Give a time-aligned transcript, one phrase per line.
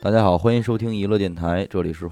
[0.00, 2.08] 大家好，欢迎收听娱乐电台，这里是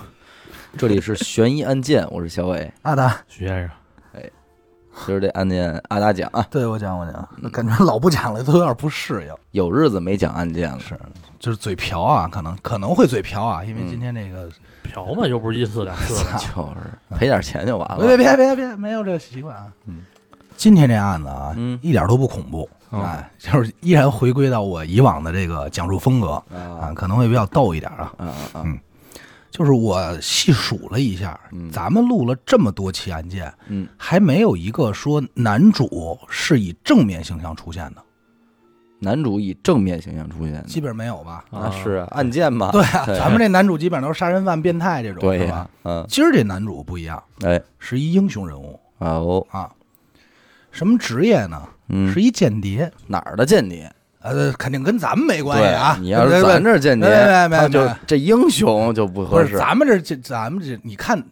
[0.78, 2.72] 这里是悬疑案件，我是小伟。
[2.80, 3.70] 阿达，徐先生，
[4.14, 4.30] 哎
[5.04, 9.34] 今儿这案件阿达讲啊，对我讲我讲，那感觉老不讲了，都有点不适应。
[9.50, 10.98] 有日子没讲案件了，是，
[11.38, 14.48] 就是嘴瓢啊，可能可能会嘴瓢啊，因为今天这个，
[14.82, 17.98] 瓢嘛又不是一次两次的， 就是赔点钱就完了。
[17.98, 19.70] 别别别别别，没有这个习惯啊。
[19.84, 19.98] 嗯，
[20.56, 21.78] 今天这案子啊，嗯。
[21.82, 28.12] 一点都不恐怖，哦哎，就是依然回归到我以往的这个讲述风格啊，啊可能会比较逗一点啊。
[28.18, 28.62] 嗯嗯！
[28.66, 28.80] 嗯
[29.50, 38.02] 就是我细数了一下，嗯咱们录了这么多期案件，嗯，还没有一个说男主是以正面形象出现的，
[39.00, 41.44] 男主以正面形象出现，基本没有吧？
[41.50, 42.70] 啊是啊案件嘛？
[42.70, 49.68] 对啊，咱们这男主基本上都是杀人犯、变态这种，是吧？，嗯，今儿这男主不一样，哎，是一英雄人物啊哦，啊。
[50.70, 51.60] 什么职业呢？
[51.90, 52.90] 嗯，是一间谍。
[53.06, 53.90] 哪儿的间谍？
[54.22, 55.96] 呃，肯定跟咱们没关系啊。
[56.00, 59.52] 你要是咱这儿间谍，没没没他就这英雄就不不合适。
[59.52, 61.22] 是咱们这这咱们这，你看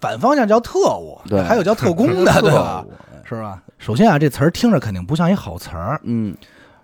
[0.00, 2.84] 反方向叫特务，对还有叫特工的， 对吧？
[3.28, 3.60] 是吧？
[3.78, 6.36] 首先啊，这词儿听着肯定不像一好词儿，嗯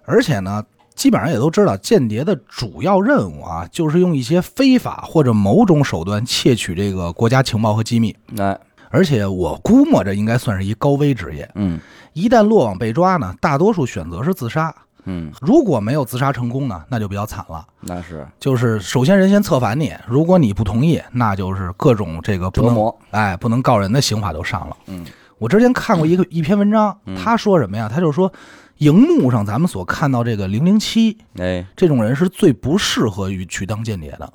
[0.05, 0.65] 而且呢，
[0.97, 8.15] 基本上也都知道，间谍的主要任务啊，就是用一些非法或者某种手段窃取这个国家情报和机密。
[8.37, 8.59] 哎，
[8.93, 11.51] 而且我估摸着应该算是一高危职业。
[11.55, 11.81] 嗯
[12.13, 14.73] 一旦落网被抓呢，大多数选择是自杀。
[15.05, 17.67] 嗯，如果没有自杀成功呢，那就比较惨了。
[17.81, 22.99] 那是就是首先人先策反你，如果你不同意，那就是各种这个不能折磨。
[23.11, 24.77] 哎不能告人的刑法都上了。
[24.87, 25.05] 嗯
[25.39, 27.91] 我之前看过一个一篇文章，嗯他说什么呀？
[27.93, 28.33] 他就说，
[28.77, 34.33] 荧幕上咱们所看到这个零零七哎，这种人是最不适合于去当间谍的，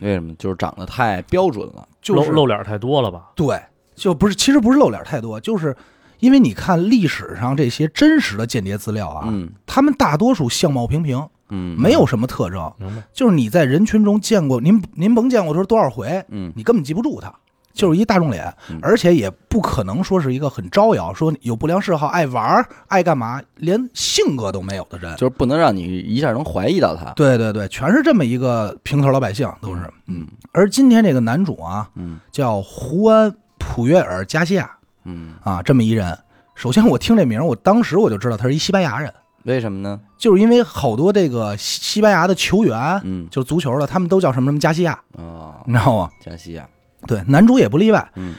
[0.00, 0.32] 为什么？
[0.34, 1.88] 就是长得太标准了。
[2.00, 3.30] 就是露露脸太多了吧？
[3.34, 3.60] 对，
[3.98, 5.76] 就不是其实不是露脸太多，就是
[6.20, 9.50] 因为你看历史上这些真实的间谍资料啊，嗯。
[9.66, 13.02] 他们大多数相貌平平，嗯，没有什么特征，明白？
[13.12, 16.52] 就是你在人群中见过您您甭见过说多少回，嗯。
[16.56, 17.32] 你根本记不住他，
[17.72, 25.14] 就是一大众脸嗯，而且也不可能说是一个很招摇，说有不良嗜好、爱玩儿、爱干嘛，连性格都没有的人。
[25.16, 27.12] 就是不能让你一下能怀疑到他。
[27.12, 29.82] 对对对，全是这么一个平头老百姓，都是。
[30.06, 30.26] 嗯。
[30.52, 32.18] 而今天这个男主啊，嗯。
[32.32, 33.30] 叫胡安·
[33.68, 34.70] 普约尔·加西亚
[35.04, 36.18] 嗯，啊，这么一人。
[36.54, 39.12] 首先我听这名儿，我当时我就知道他是一西班牙人，
[39.44, 40.00] 为什么呢？
[40.16, 46.10] 就是因为好多这个西西班牙的球员，嗯就是足球的，他们都叫什么什么加西亚，哦，你知道吗？
[46.18, 46.66] 加西亚，
[47.06, 48.10] 对，男主也不例外。
[48.14, 48.34] 嗯，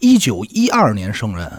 [0.00, 1.50] 一九一二年生人，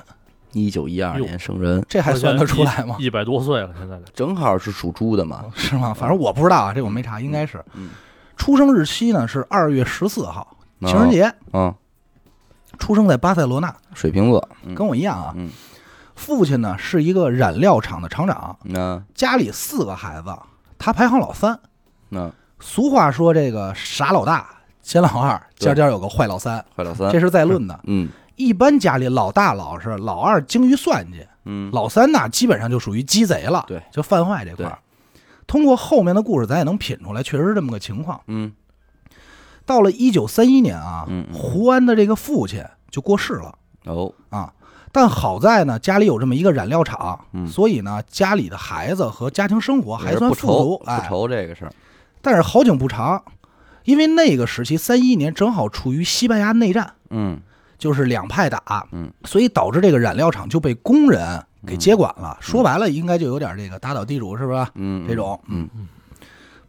[0.51, 2.97] 一九一二年生人，这还算得出来吗？
[2.99, 5.45] 一百多岁了，现在正好是属猪的嘛。
[5.55, 5.93] 是吗？
[5.93, 7.63] 反正我不知道啊，这我没查，应该是。
[7.73, 7.89] 嗯
[8.35, 11.33] 出生日期呢是二月十四号，情人节。
[11.53, 11.73] 嗯，
[12.77, 14.49] 出生在巴塞罗那，水瓶座。
[14.63, 15.33] 嗯跟我一样啊。
[15.35, 15.49] 嗯
[16.15, 20.35] 父亲呢是一个染料厂的厂长，那家里四个孩子，
[20.79, 21.59] 他排行老三。
[22.09, 24.49] 那俗话说这个傻老大，
[24.81, 27.19] 奸老二，对家家有个坏老三，坏老三这。
[27.19, 27.79] 是在论的。
[27.83, 34.79] 嗯一般家里老大老实，老二精于算计，嗯，老三呢基本上就属于鸡贼了，对，就犯坏这块儿。
[35.45, 38.19] 通过后面的故事，咱也能品出来，确实是这么个情况。
[38.27, 38.51] 嗯
[39.67, 43.53] 到了一九三一年啊，嗯嗯胡安的这个父亲就过世了
[43.85, 44.51] 哦啊。
[44.91, 50.79] 但好在呢，家里有这么一个染料厂，嗯所以呢，家里的孩子和家庭生活还算富足。
[50.79, 51.71] 不哎，愁这个事儿。
[52.21, 53.21] 但是好景不长，
[53.83, 57.39] 因为那个时期三一年正好处于西班牙内战，嗯
[57.77, 62.35] 就是两派打，嗯，所以导致这个染料厂就被工人给接管了。
[62.39, 64.65] 说白了，应该就有点这个打倒地主是不是？
[64.75, 65.69] 嗯，这种，嗯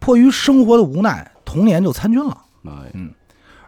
[0.01, 2.37] 迫于生活的无奈，童年就参军了。
[2.65, 2.93] 哎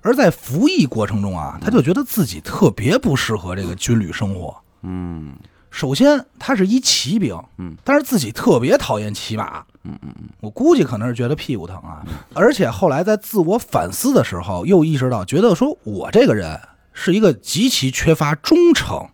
[0.03, 4.57] 而在服役过程中啊，他就觉得自己特别不适合这个军旅生活。
[4.83, 5.35] 嗯
[5.71, 12.03] 首先，他是一骑兵，嗯，但是自己特别讨厌骑马，嗯嗯嗯我估计可能是觉得屁股疼啊。
[12.35, 16.59] 而且后来在自我反思的时候，又意识到，觉得说我这个人
[16.93, 19.07] 是一个极其缺乏忠诚，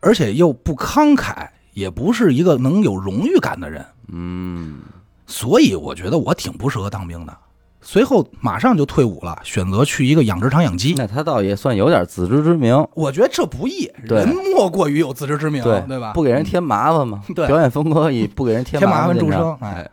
[0.00, 4.80] 而且又不慷慨，也不是一个能有荣誉感的人，嗯
[5.26, 7.34] 所以我觉得我挺不适合当兵的。
[7.84, 10.94] 随后马上就退伍了，选择去一个养殖场养鸡。
[10.96, 15.82] 那他倒也算有点自知之明，我觉得这不易，人莫过于有自知之明，对。
[15.88, 16.12] 对吧？
[16.12, 17.20] 不给人添麻烦嘛。
[17.34, 17.44] 对。
[17.48, 19.68] 表演风格以不给人添添麻烦著称哎。
[19.68, 19.90] 哎，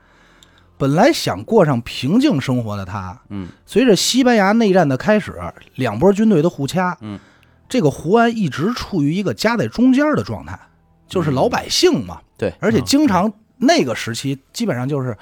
[0.78, 3.48] 本来想过上平静生活的他，嗯。
[3.66, 5.34] 随着西班牙内战的开始，
[5.74, 7.20] 两波军队的互掐，嗯，
[7.68, 10.60] 这个胡安一直处于一个夹在中间的状态，
[11.08, 15.18] 就是老百姓嘛，对，而且经常那个时期基本上就是。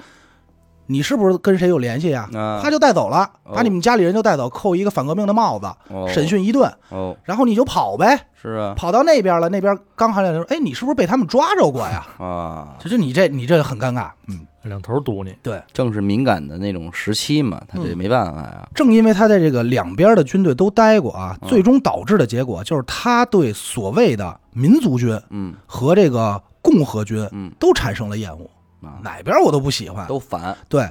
[0.88, 2.28] 你是不是跟谁有联系呀？
[2.34, 2.60] 啊。
[2.62, 3.54] 他就带走了，哦。
[3.54, 6.08] 把你们家里人就带走，扣一个反革命的帽子，哦。
[6.08, 8.74] 审讯一顿，哦，然后你就跑呗，是啊。
[8.76, 12.04] 跑到那边了，那边刚喊两声，哎，你是不是被他们抓着过呀？
[12.18, 17.98] 啊，就是你这你这很尴尬，嗯，两头堵你，对，正是敏感的那种时期嘛，他这嗯。
[17.98, 18.68] 没办法呀。
[18.74, 25.54] 正因为他在这个两边的军队都待过啊，嗯最终导致的结果就是他对所谓的民族军嗯。
[25.66, 27.50] 和这个共和军嗯。
[27.58, 28.48] 都产生了厌恶，
[28.82, 30.06] 啊，哪边我都不喜欢。
[30.06, 30.56] 都烦。
[30.68, 30.88] 对，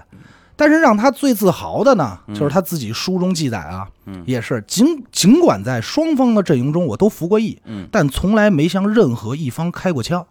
[0.56, 10.26] 但是让他最自豪的呢，嗯就是他自己书中记载啊，嗯也是尽尽管在双方的阵营中我都服过役，嗯但从来没向任何一方开过枪。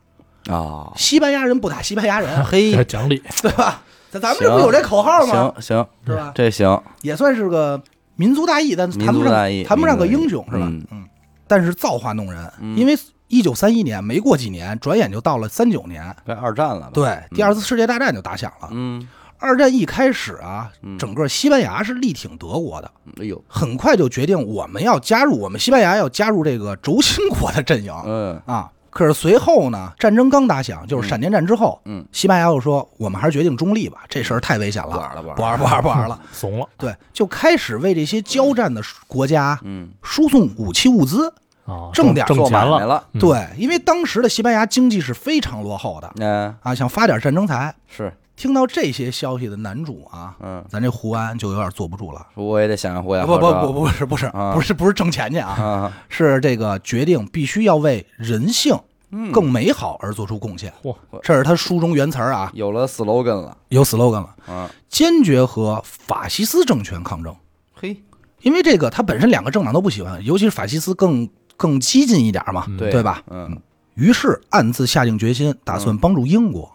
[0.48, 3.22] 啊，西班牙人不打西班牙人， 嘿这，讲理。
[3.42, 3.82] 对吧？
[4.10, 5.52] 咱咱们这不有这口号吗？
[5.58, 6.32] 行行，是吧？
[6.34, 7.82] 这行，也算是个
[8.14, 10.66] 民族大义，但谈不上族大义谈不上个英雄，是吧？
[10.70, 11.04] 嗯嗯。
[11.48, 12.96] 但是造化弄人，嗯因为
[13.28, 16.90] 一九三一年没过几年，转眼就到了三九年，该二战了？
[16.92, 18.68] 对，第二次世界大战就打响了。
[18.70, 19.06] 嗯，
[19.38, 22.90] 二战一开始啊，嗯整个西班牙是力挺德国的，
[23.20, 28.70] 哎呦，很快就决定我们要加入，我们西班牙要加入这个轴心国的阵营嗯啊。
[28.88, 35.58] 可是随后呢，战争刚打响，就是闪电战之后，嗯，西班牙又说我们还是决定中立吧，这事儿太危险了，不玩了，不不玩了。
[35.58, 36.18] 玩不玩不玩了。
[36.32, 41.30] 怂了对，就开始为这些交战的国家嗯，输送武器物资。
[41.66, 43.04] 啊，挣点做挣钱了，买卖了。
[43.12, 47.74] 嗯对，因为当时的西班牙经济是非常落后的嗯，啊，想发点战争财。
[47.86, 52.26] 是，听到这些消息的男主啊，嗯，咱这胡安就有点坐不住了。
[52.34, 58.78] 我也得想想胡安不不不不是不是啊不是不是挣钱去啊，啊，是这个决定必须要为人性
[59.10, 60.72] 嗯，更美好而做出贡献。
[60.82, 63.56] 嚯，这是他书中原词啊，有了 slogan 了。
[63.68, 67.34] 有 slogan 了，啊，坚决和法西斯政权抗争。
[67.72, 67.96] 嘿，
[68.42, 73.22] 因为这个他本身两个政党都不喜欢，尤其是法西斯更更激进一点嘛，嗯对对吧？
[73.30, 73.56] 嗯
[73.94, 76.70] 于是暗自下定决心，打算帮助英国。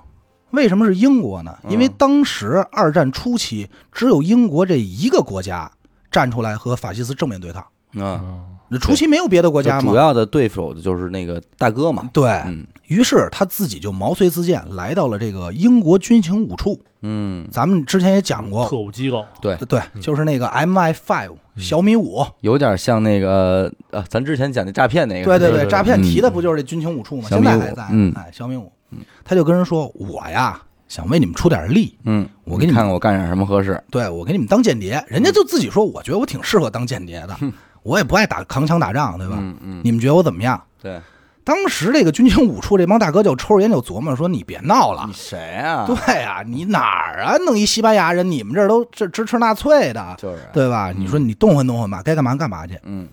[0.50, 1.56] 为什么是英国呢？
[1.64, 5.72] 嗯因为当时二战初期，只有英国这一个国家
[6.10, 7.62] 站出来和法西斯正面对抗。
[7.62, 9.94] 啊，嗯那初期没有别的国家嘛？
[9.94, 12.10] 要的对手就是那个大哥嘛。
[12.12, 16.78] 对嗯于是，他自己就毛遂自荐，来到了这个英国军情五处。
[17.04, 25.26] 嗯，咱们之前也讲过，特务机构，对，对，就是那个 MI Five 小米五，有点像那个呃，咱之前讲的诈骗那个。
[25.26, 27.30] 对对对对诈骗嗯提的不就是这军情五处吗？
[27.30, 28.70] 小米五现在还在，嗯哎，小米五，
[29.24, 33.82] 他就跟人说：“我呀，想为你们出点力，嗯，我给你们看看我干点什么合适。
[33.90, 37.36] 对我给你们当间谍。”人家就自己说：“我觉得我挺适合当间谍的，
[37.84, 39.38] 我也不爱打扛枪打仗，对吧？
[39.40, 41.00] 嗯嗯，你们觉得我怎么样对，？”
[41.44, 45.86] 当时这个军情五处这帮大哥就抽着烟就琢磨说：“你别闹了你，谁啊？
[45.88, 47.36] 对呀、你哪儿啊？
[47.38, 50.94] 弄一西班牙人，你们这儿都这支持纳粹的，就是，对吧？
[50.96, 52.78] 你说你动换动换吧，该干嘛干嘛去。
[52.84, 53.08] 嗯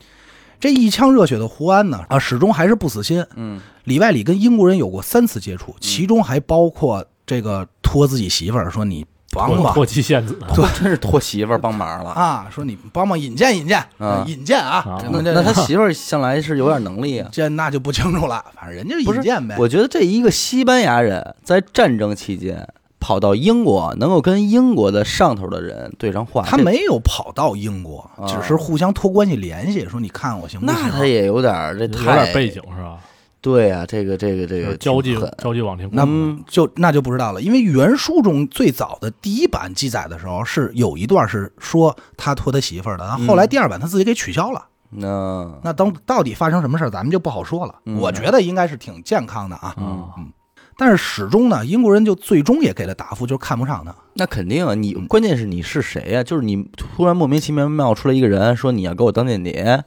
[0.60, 3.24] 这一腔热血的胡安呢，啊，始终还是不死心。
[3.36, 9.06] 嗯里外里跟英国人有过三次接触，其中还包括这个托自己媳妇儿说你
[9.38, 10.38] 帮帮脱脱妻献子，
[10.74, 12.10] 真是托媳妇儿帮忙了。
[12.10, 17.28] 啊，说你帮忙引荐引荐，啊引荐啊那他媳妇儿向来是有点能力啊。
[17.32, 19.56] 这那就不清楚了，反正人家不是引荐呗。
[19.58, 22.68] 我觉得这一个西班牙人在战争期间
[23.00, 30.74] 跑到英国，能够跟英国的上头的人对上话，这他没有跑到英国，啊只是互相托关系联系，说你看我行不行？
[30.74, 32.98] 那他也有点儿这有太点背景是吧？
[33.40, 44.66] 对啊，这个这个这个交际交际网挺那嗯就那就不知道了，因为原书中最早的第一版记载的时候是有一段是说他托他媳妇儿的，后来第二版他自己给取消了。
[44.90, 47.74] 那那等到底发生什么事儿，咱们就不好说了。
[47.84, 50.32] 嗯我觉得应该是挺健康的啊，嗯，
[50.76, 53.94] 但是始终呢，英国人就最终也给了答复，就是看不上他。
[54.14, 59.84] 那肯定啊，你关键是你是谁呀、就是你突然莫名其妙冒出来一个人说你要给我当间谍，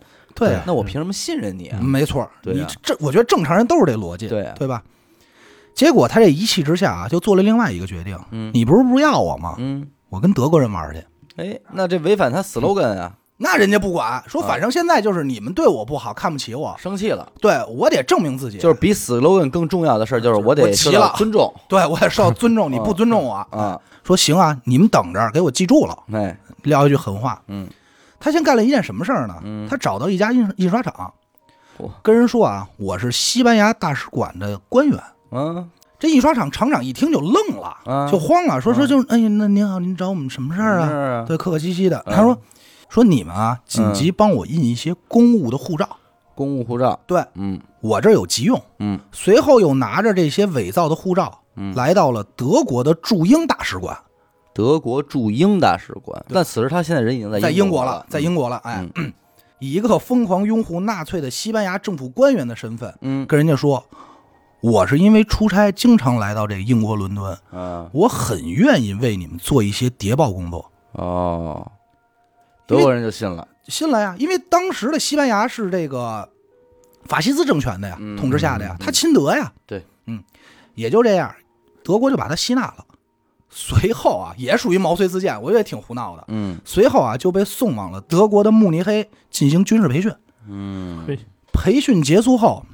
[0.47, 1.79] 对啊，那我凭什么信任你啊？
[1.81, 4.81] 没错，你对啊这我觉得正常人都是这逻辑，对啊对吧？
[5.73, 8.17] 结果他这一气之下啊，就做了另外一个决定。
[8.31, 9.55] 嗯你不是不要我吗？
[9.57, 11.03] 嗯，我跟德国人玩去。
[11.37, 17.31] 哎，那这违反他 slogan 啊，那人家不管，说啊反正现在就是你们对我不好，看不起我，生气了。
[17.39, 23.79] 对我得证明自己，就是比 slogan 更重要的事儿，就是我我得受到了尊重对我得受到尊重，你不尊重我，啊。
[24.03, 27.39] 说行啊，你们等着，给我记住了，哎，撂一句狠话。
[27.47, 27.67] 嗯
[28.21, 29.35] 他先干了一件什么事儿呢？
[29.43, 29.67] 嗯。
[29.67, 31.13] 他找到一家印印刷厂
[31.77, 34.97] 嚯，跟人说啊，我是西班牙大使馆的官员。
[35.31, 38.09] 嗯这印刷厂厂长一听就愣了，啊。
[38.09, 38.87] 就慌了，说说啊。
[38.87, 40.89] 就哎呀，那您好，您找我们什么事儿啊？
[40.89, 42.01] 啊，对，客客气气的。
[42.05, 42.15] 嗯。
[42.15, 42.37] 他说
[42.89, 45.87] 说你们啊，紧急帮我印一些公务的护照，
[46.33, 47.59] 公务护照，对嗯。
[47.81, 48.61] 我这儿有急用。
[48.79, 48.99] 嗯。
[49.11, 51.73] 随后又拿着这些伪造的护照，嗯。
[51.75, 53.95] 来到了德国的驻英大使馆，
[54.53, 56.23] 德国驻英大使馆。
[56.29, 58.57] 但此时他现在人已经在在英国了了，，在英国了。
[58.57, 59.13] 哎，嗯
[59.59, 63.85] 以一个疯狂拥护纳粹的西班牙政府官员的身份，嗯跟人家说，
[64.61, 70.71] 我是因为出差经常来到这个英国伦敦，啊我很愿意为你们做一些谍报工作。
[70.93, 71.71] 哦，
[72.65, 76.27] 德国人就信了，信了呀，因为当时的西班牙是这个
[77.05, 79.53] 法西斯政权的呀，嗯统治下的呀嗯，他亲德呀。
[79.67, 80.23] 对，嗯，
[80.73, 81.33] 也就这样，
[81.83, 82.85] 德国就把他吸纳了。
[83.51, 86.23] 随后啊，也属于毛遂自荐，我觉得挺胡闹的。
[86.29, 90.11] 嗯随后啊，就被送往了德国的慕尼黑进行军事培训。
[90.47, 91.05] 嗯
[91.51, 92.65] 培训结束后，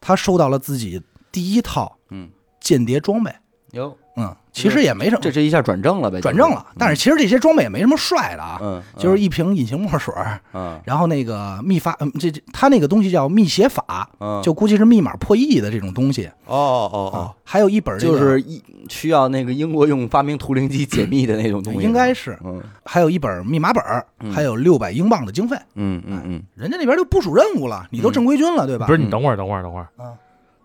[0.00, 3.34] 他收到了自己第一套嗯，间谍装备。
[3.72, 4.09] 哟，嗯，
[4.52, 6.66] 其实也没什么，这这一下转正了呗，转正了。
[6.78, 10.12] 但是其实这些装备也没什么帅的啊，嗯，就是一瓶隐形墨水，
[10.52, 17.34] 嗯 然后那个密发，嗯，这这他那个东西叫密写法，嗯，就估计是密码破译的这种东西哦哦啊哦，。
[17.44, 23.82] 还有一本这个就是一需要那个英国用发明图灵机解密的那种东西，应该是，嗯还有一本密码本，
[24.20, 25.56] 嗯还有六百英镑的经费。
[25.74, 28.86] 嗯嗯嗯，人家那边就部署任务了，你都正规军了，对吧？
[28.86, 30.12] 不是你等会儿，等会儿，等会儿，嗯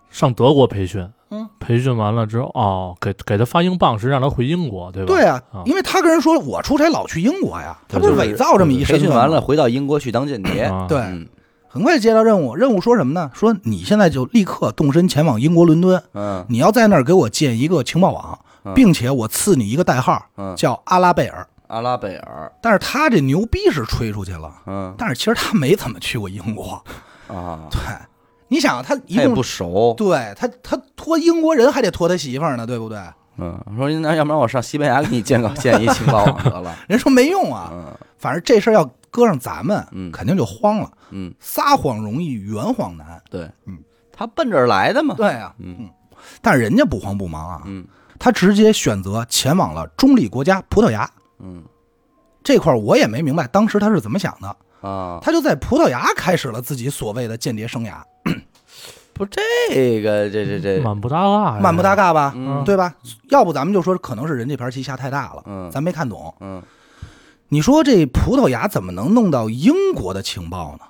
[0.09, 5.07] 上德国培训，嗯，培训完了之后，哦，给给他发英镑是让他回英国，对吧？
[5.07, 10.85] 对啊啊，因为他跟人说我出差老去英国呀，他对不是伪造这么一培训完了，回到英国去当间谍，啊。
[10.87, 11.27] 对，嗯。
[11.67, 13.29] 很快接到任务，任务说什么呢？
[13.33, 16.45] 说你现在就立刻动身前往英国伦敦，嗯。
[16.47, 18.73] 你要在那儿给我建一个情报网，嗯。
[18.73, 21.45] 并且我赐你一个代号，嗯，叫阿拉贝尔。
[21.67, 24.93] 阿拉贝尔，但是他这牛逼是吹出去了，嗯。
[24.97, 26.81] 但是其实他没怎么去过英国。
[27.27, 27.79] 啊，对，
[28.47, 32.99] 你想他一也不熟，对他他托英国人还得托他媳妇儿呢，对不对？
[33.37, 37.85] 嗯，说那要不然我上西班牙给你建个建一情报网得了， 人说没用啊，嗯。
[38.17, 40.11] 反正这事儿要搁上咱们，嗯。
[40.11, 40.89] 肯定就慌了。
[41.09, 43.21] 嗯，撒谎容易，圆谎难。
[43.29, 43.77] 对，嗯，
[44.11, 45.89] 他奔这儿来的嘛，对啊，嗯。
[46.41, 47.85] 但是人家不慌不忙啊，嗯。
[48.17, 51.09] 他直接选择前往了中立国家葡萄牙。
[51.39, 51.61] 嗯
[52.41, 57.95] 这块我也没明白当时他是怎么想的，啊，他就在葡萄牙开始了自己所谓的间谍生涯，
[59.13, 62.63] 不这个这这这，满不搭嘎，满不搭嘎吧，嗯。
[62.63, 62.93] 对吧？
[63.29, 65.71] 要不咱们就说可能是人这盘棋下太大了，嗯。
[65.71, 66.33] 咱没看懂。
[66.39, 66.61] 嗯。
[67.49, 70.85] 你说这葡萄牙怎么能弄到英国的情报呢？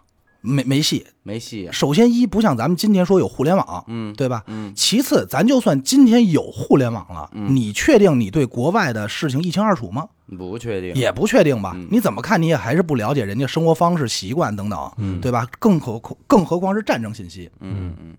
[0.46, 1.06] 没没戏。
[1.24, 4.44] 没戏，首先一不像咱们今天说有互联网，嗯对吧？
[4.48, 10.08] 嗯其次，咱就算今天有互联网了，嗯你确定你对国外的事情一清二楚吗？
[10.38, 11.74] 不确定，也不确定吧。
[11.76, 15.48] 嗯你怎么看你也还是不了解人家生活方式、习惯等等，嗯对吧？
[15.60, 17.50] 更何更何况是战争信息。
[17.60, 18.16] 嗯嗯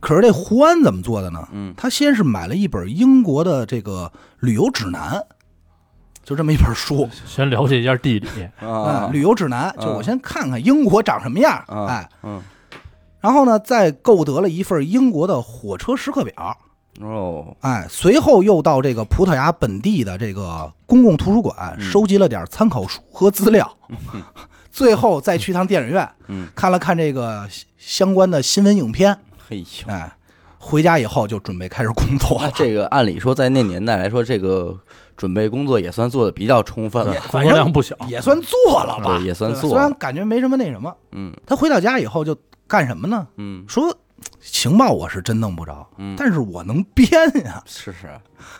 [0.00, 1.46] 可是这胡安怎么做的呢？
[1.52, 5.22] 嗯他先是买了一本英国的这个旅游指南，
[6.30, 8.28] 就这么一本书先了解一下地理，
[8.60, 9.08] 啊。
[9.08, 12.40] 嗯，旅游指南，就我先看看英国长什么样，啊哎，嗯。
[13.20, 16.56] 然后呢，再购得了一份英国的火车时刻表，
[17.00, 17.56] 哦。
[17.62, 23.76] 哎，随后又到这个葡萄牙本地的这个公共图书馆嗯收集了点参考书和资料，
[24.70, 29.18] 最后再去趟电影院嗯，看了看这个相关的新闻影片，
[29.48, 29.92] 嘿呦。
[29.92, 30.12] 哎，
[30.62, 32.52] 回家以后就准备开始工作了。
[32.54, 34.78] 这个按理说，在那年代来说，这个
[35.16, 40.94] 准备工作也算做的比较充分了，工作量不小，也算做了吧，也算做虽然感觉没什么那什么。
[41.12, 41.32] 嗯。
[41.46, 42.36] 他回到家以后就
[42.68, 43.26] 干什么呢？
[43.36, 43.64] 嗯。
[43.66, 43.96] 说
[44.38, 47.10] 情报我是真弄不着，嗯，但是我能编
[47.44, 48.06] 呀，是是。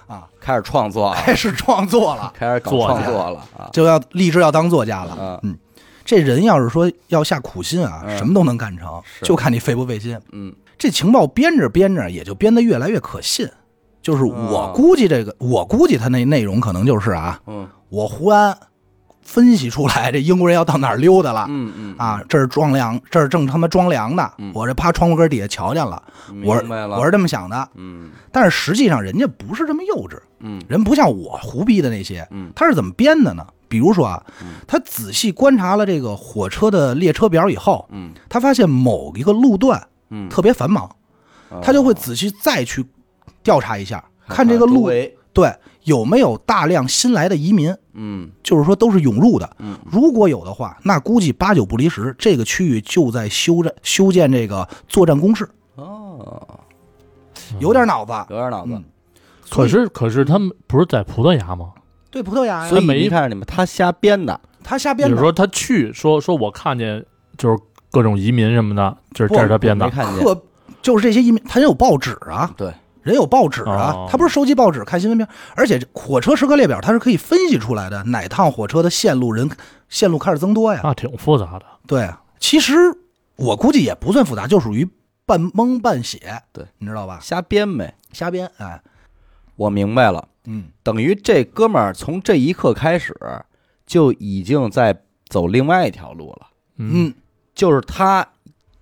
[0.07, 3.41] 啊，开始创作了，开始创作了， 开始搞创作了。
[3.59, 5.13] 啊，就要立志要当作家了。
[5.13, 5.41] 啊。
[5.43, 5.55] 嗯，
[6.05, 8.17] 这人要是说要下苦心啊，嗯。
[8.17, 9.27] 什么都能干成，是。
[9.27, 10.19] 就看你费不费心。
[10.33, 13.47] 嗯这情报编着编着，也就编得越来越可信。
[14.01, 18.57] 就是我哦估计这个，我估计他那内容可能就是啊，嗯我胡安
[19.21, 21.45] 分析出来，这英国人要到哪儿溜达了。
[21.51, 24.31] 嗯嗯啊，这是装粮，这是正他妈装粮呢。
[24.39, 26.03] 嗯我这趴窗户根底下瞧见了，
[26.43, 26.55] 我
[26.97, 27.69] 我是这么想的。
[27.75, 33.47] 嗯但是实际上人家不是这么幼稚，嗯人不像我胡逼的那些，嗯他是怎么编的呢？
[33.69, 40.89] 比如说啊嗯，他仔细观察了这个火车的列车表以后，嗯他发现某一个路段嗯，特别繁忙，
[41.63, 42.85] 他就会仔细再去
[43.43, 44.91] 调查一下，看这个路
[45.33, 48.31] 对有没有大量新来的移民，嗯。
[48.43, 49.49] 就是说都是涌入的。
[49.59, 49.79] 嗯。
[49.91, 56.47] 如果有的话，那估计八九不离十，这个区域就在修战修建这个作战工事，哦，
[57.61, 58.13] 有点脑子。
[58.29, 58.73] 有点脑子。
[58.73, 58.85] 嗯，
[59.49, 61.71] 可是可是他们不是在葡萄牙吗？
[62.11, 67.07] 对葡萄牙呀，所以没看着你们他瞎编的，他瞎编的，比如说他去说说我看见
[67.39, 67.57] 就是
[67.91, 69.87] 各种移民什么的，这是这是他编的。
[69.87, 70.43] 没，看见，可
[70.83, 79.51] 就是这些移民，他人有报纸啊，对，人有报纸啊哦，他不是收集报纸看新闻片，而且火车时刻列表它是可以分析出来的，哪趟火车的线路人
[79.89, 80.81] 线路开始增多呀？
[80.83, 81.65] 那挺复杂的。
[81.87, 82.75] 对啊，其实
[83.37, 84.89] 我估计也不算复杂，就属于
[85.27, 87.19] 半蒙半写，对，你知道吧？
[87.21, 87.95] 瞎编呗。
[88.13, 88.81] 瞎编，哎，
[89.57, 93.15] 我明白了，嗯，等于这哥们儿从这一刻开始
[93.87, 96.47] 就已经在走另外一条路了，
[96.79, 97.15] 嗯，
[97.61, 98.27] 就是他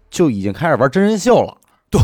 [0.09, 1.57] 就已经开始玩真人秀了。
[1.91, 2.01] 对，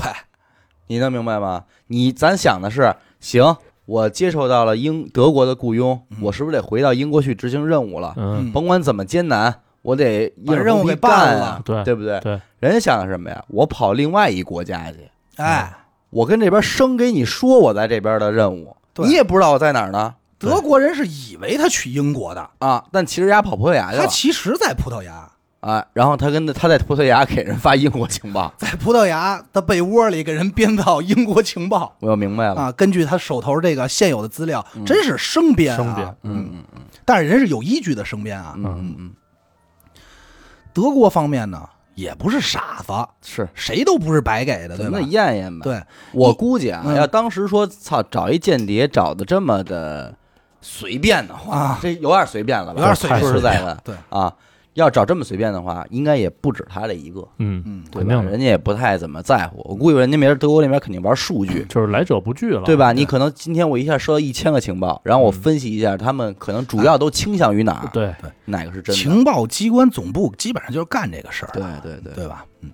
[0.89, 1.67] 你能明白吗？
[1.87, 6.17] 你咱想的是，行，我接受到了英德国的雇佣，嗯。
[6.23, 8.13] 我是不是得回到英国去执行任务了？
[8.17, 11.45] 嗯，甭管怎么艰难，我得把任务给办了。
[11.45, 12.19] 啊，对对不对？
[12.19, 13.45] 对，人家想的什么呀？
[13.51, 15.73] 我跑另外一国家去，哎，
[16.11, 20.17] 我跟这边生给你说我在这边的任务，你也不知道我在哪儿呢？
[20.41, 24.03] 德国人是以为他去英国的，啊，但其实人家跑葡萄牙去了。
[24.03, 25.31] 他其实在葡萄牙，
[25.65, 32.73] 啊，然后他跟他在葡萄牙给人发英国情报，在葡萄牙的被窝里给人编造英国情报我要明白了，啊。
[32.73, 38.53] 根据他手头这个现有的资料，真是生编啊，生编嗯嗯但是人是有依据的生编啊。
[38.57, 39.11] 嗯嗯嗯，
[40.75, 42.93] 德国方面呢，也不是傻子，
[43.23, 45.11] 是，谁都不是白给的，对吧咱们？
[45.11, 50.15] 验验吧。，对，我估计啊，嗯要当时说操找一间谍找的这么的
[50.61, 52.81] 随便的话，啊这有点随便了吧？
[52.81, 54.33] 有点随便说实在的，对啊，
[54.75, 58.09] 要找这么随便的话，应该也不止他这一个，嗯，嗯，对吧？
[58.09, 59.63] 肯定的人家也不太怎么在乎。
[59.65, 61.65] 我估计人家没人德国那边肯定玩数据。
[61.69, 62.93] 就是来者不拒了，对吧？
[62.93, 68.15] 你可能今天我一下收到一千个情报，然后我嗯分析一下，他们可能主要都倾向于哪儿，对，
[68.45, 69.01] 哪个是真的？
[69.01, 72.45] 情报机关总部基本上就是干这个事儿的，对对对，对吧？
[72.63, 72.71] 嗯，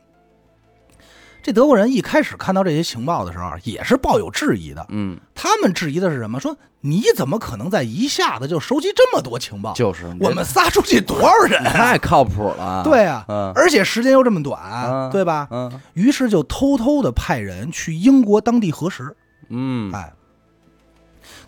[1.42, 4.86] 这德国人一开始看到这些情报的时候，也是抱有质疑的。
[4.90, 6.38] 嗯，他们质疑的是什么？
[6.38, 9.72] 说你怎么可能在一下子就收集这么多情报？
[9.74, 11.70] 就是我们仨出去多少人啊？
[11.72, 12.82] 太靠谱了。
[12.84, 15.48] 对啊，嗯而且时间又这么短，嗯对吧？
[15.50, 19.14] 嗯于是就偷偷的派人去英国当地核实。
[19.48, 20.12] 嗯哎，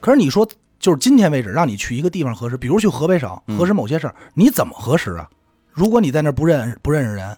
[0.01, 0.47] 可是你说，
[0.79, 5.29] 就是今天为止，让你去一个地方核实，比如去河北省嗯核实某些事儿，你怎么核实啊？
[5.71, 7.37] 如果你在那儿不认识不认识人，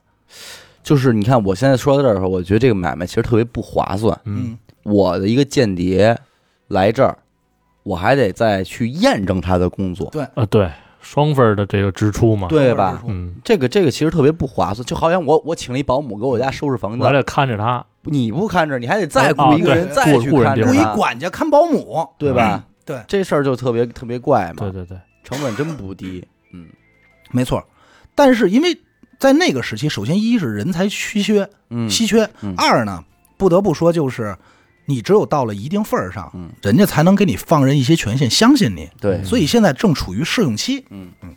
[0.85, 4.17] 就是你看，我现在说到这儿的时候，我觉得这个买卖其实特别不划算。
[4.25, 6.17] 嗯，我的一个间谍
[6.69, 7.17] 来这儿，
[7.83, 10.23] 我还得再去验证他的工作，对。
[10.35, 13.03] 啊，对，双份儿的这个支出嘛，对吧？
[13.09, 22.65] 嗯，这个这个其实特别不划算，就好像我我请了一保姆给我家收拾房子，我还得看着他，你不看着，你还得再啊雇一个人对再去雇雇人雇一他，管家看保姆，对吧？
[22.85, 26.23] 对，这事儿就特别特别怪嘛，对对对，成本真不低。
[26.53, 26.67] 嗯。
[27.31, 27.65] 没错。
[28.15, 28.79] 但是因为
[29.19, 33.05] 在那个时期，首先一是人才稀缺，嗯稀缺；嗯二呢，
[33.37, 34.37] 不得不说就是
[34.87, 38.89] 你只有到了一定份儿上，嗯人家才能给你放任一些权限，相信你。
[39.01, 40.85] 对，所以现在正处于试用期。
[40.91, 41.35] 嗯嗯，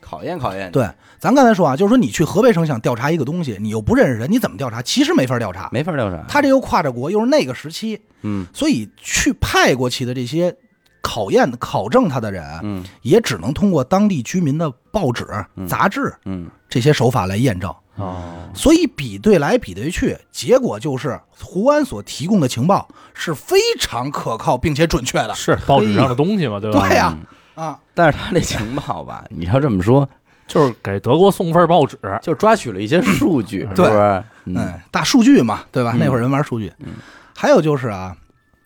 [0.00, 0.88] 考验考验，对，
[1.18, 4.82] 咱刚才说啊，就是说你去河北省想调查一个东西，你又不认识人，你怎么调查？
[4.82, 5.68] 其实没法调查。
[5.72, 6.24] 没法调查。
[6.28, 10.54] 他这又跨着国，又是那个时期，嗯所以去派过去的这些
[11.02, 17.74] 考验、考证他的人，嗯也只能通过当地居民的报纸、嗯杂志嗯这些手法来验证。
[17.96, 25.34] 哦，所以比对来比对去，结果就是胡安所提供的情报是非常可靠并且准确的。
[25.34, 26.88] 是报纸上的东西嘛，对吧？
[26.88, 27.14] 对呀
[27.54, 30.08] 嗯啊，但是他这情报吧，你要这么说，
[30.48, 34.24] 就是给德国送份报纸，就抓取了一些数据，是对不是？
[34.46, 35.92] 嗯哎，大数据嘛，对吧？
[35.94, 36.72] 嗯那会儿人玩数据。
[36.78, 36.94] 嗯
[37.36, 38.16] 还有就是啊，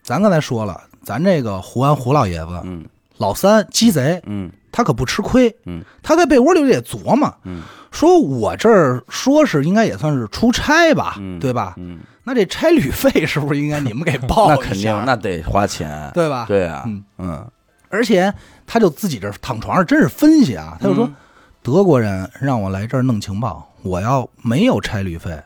[0.03, 2.85] 咱刚才说了，咱这个胡安胡老爷子嗯
[3.19, 5.55] 老三鸡贼，嗯他可不吃亏。
[5.65, 11.75] 嗯，他在被窝里也琢磨，嗯说我这儿说是应该也算是出差吧，嗯对吧？
[11.79, 14.49] 嗯，那这差旅费是不是应该你们给 报？
[14.49, 16.45] 那肯定，那得花钱， 对吧？
[16.49, 17.51] 对啊，嗯嗯
[17.89, 18.35] 而且
[18.67, 21.15] 他就自己这儿躺床上，真是分析啊，他就说、嗯
[21.63, 25.37] 德国人让我来这儿弄情报，我要没有差旅费，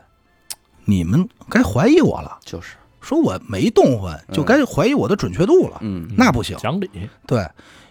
[0.85, 2.37] 你们该怀疑我了。
[2.45, 5.79] 就是，说我没动换，就该怀疑我的准确度了。
[5.81, 6.09] 嗯。
[6.17, 6.57] 那不行。
[6.59, 6.89] 讲理，
[7.27, 7.47] 对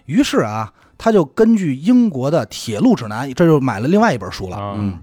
[0.06, 5.00] 于是啊，他就根据英国的铁路指南，这就买了另外一本书了，啊，嗯。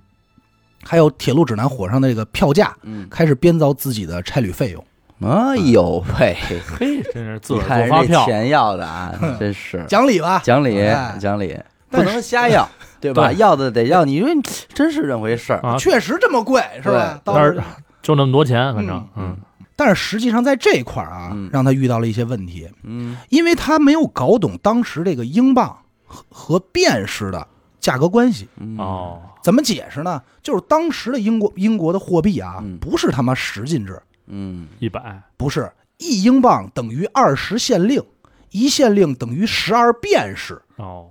[0.84, 4.84] 还有铁路指南火上的这个票价，嗯，开始编造自己的差旅费用。
[5.20, 6.36] 哎呦喂，
[6.78, 9.84] 嘿，真是 自个儿你看人这做发票，钱要的啊， 真是。
[9.88, 11.16] 讲理吧，讲理哎。
[11.18, 11.58] 讲理，
[11.90, 12.68] 不能瞎要，
[13.00, 13.32] 对吧？
[13.32, 13.36] 对。
[13.38, 14.30] 要的得要，你因为
[14.68, 17.18] 真是这回事儿，啊，确实这么贵，是吧？
[17.24, 17.60] 但是
[18.02, 19.30] 就那么多钱，反正，嗯。
[19.30, 19.36] 嗯，
[19.76, 27.46] 但是实际上在这块儿啊嗯，让他遇到了一些问题，嗯因为他没有搞懂当时这个英镑和和便士的
[27.78, 28.48] 价格关系。
[28.56, 30.22] 嗯哦，怎么解释呢？
[30.42, 38.02] 就是当时的英国英国的货币啊嗯，不是他妈十进制，嗯一百，不是一英镑等于二十县令，
[38.50, 40.60] 一县令等于十二便士。
[40.76, 41.10] 哦，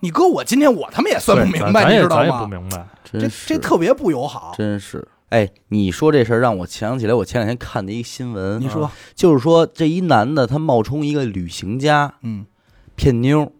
[0.00, 2.22] 你搁我今天我他妈也算不明白，你知道吗？
[2.22, 4.54] 咱也不明白，这这特别不友好。
[4.56, 5.06] 真是。
[5.30, 12.46] 哎，你说这事儿让我想起来，我前两天看的一新闻，你说，就是说这一男的他冒充一个旅行家嗯，
[12.94, 13.52] 骗妞，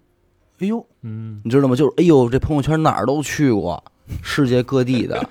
[0.60, 1.74] 哎呦，嗯，你知道吗？
[1.74, 3.82] 就是哎呦，这朋友圈哪儿都去过，
[4.22, 5.28] 世界各地的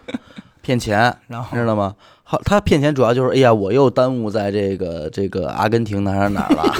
[0.61, 1.95] 骗钱， 然后知道吗？
[2.23, 6.75] 好，他骗钱主要就是哎呀，我又耽误在这个这个阿根廷哪儿哪儿哪儿了。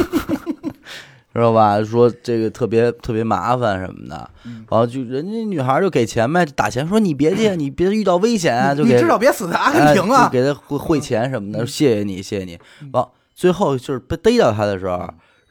[1.35, 1.83] 知道吧？
[1.83, 10.29] 说这个特别特别麻烦什么的，嗯然后就人家女孩就给钱呗，打钱说你别去， 你别遇到危险啊，就给你至少别死在阿根廷哎就啊！
[10.31, 12.57] 给他汇汇钱什么的，谢谢你，谢谢你。
[12.93, 15.07] 完，最后就是被逮到他的时候，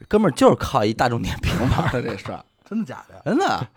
[0.07, 3.21] 哥们儿就是靠一大众点评玩的 这事儿，真的假的？
[3.23, 3.67] 真的，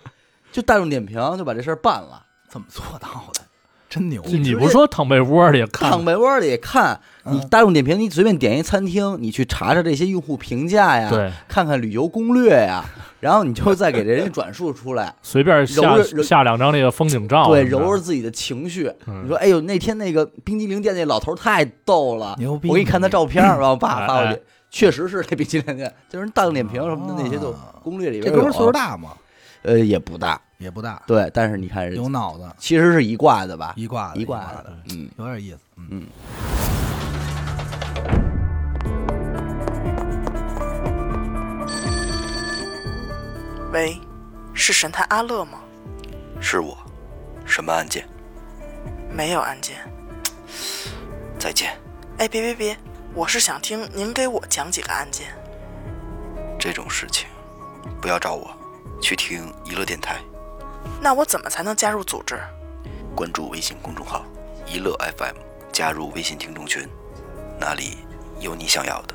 [0.51, 2.25] 就大众点评就把这事儿办了。
[2.49, 3.43] 怎么做到的？
[3.89, 4.23] 真牛！
[4.27, 12.85] 你不说躺被窝里看躺被窝里看，你大众点评，你随便点一餐厅，你去查查这些用户评价呀，对，看看旅游攻略呀，
[13.21, 18.93] 然后你就再给人家转述出来， 随便下下两张那个风景照，对，揉揉自己的情绪。
[19.07, 29.13] 嗯你说，哎呦，那天那个冰激凌店那老头太逗了，牛逼我给你看他照片， 然后爸哎发过去哎，确实是那冰激凌店，就是大众点评什么的那些都啊攻略里边有这哥们儿岁数，大吗？
[29.63, 35.59] 呃，也不大，也不大，对，但是你看人有脑子，其实是一挂的吧，一挂的一挂的的，，嗯有点意思。
[35.77, 36.07] 嗯，嗯。
[43.73, 43.97] 喂，
[44.53, 45.61] 是神探阿乐吗？
[46.41, 46.77] 是我，
[47.47, 48.05] 什么案件？
[49.13, 49.77] 没有案件。
[51.39, 51.71] 再见。
[52.19, 52.77] 哎，别别别，
[53.15, 55.29] 我是想听您给我讲几个案件。
[56.59, 57.29] 这种事情，
[58.01, 58.51] 不要找我，
[59.01, 60.17] 去听娱乐电台，
[61.01, 62.39] 那我怎么才能加入组织？
[63.15, 64.25] 关注微信公众号
[64.67, 65.35] “一乐 FM”，
[65.73, 66.87] 加入微信听众群，
[67.59, 67.99] 那里
[68.41, 69.15] 有你想要的。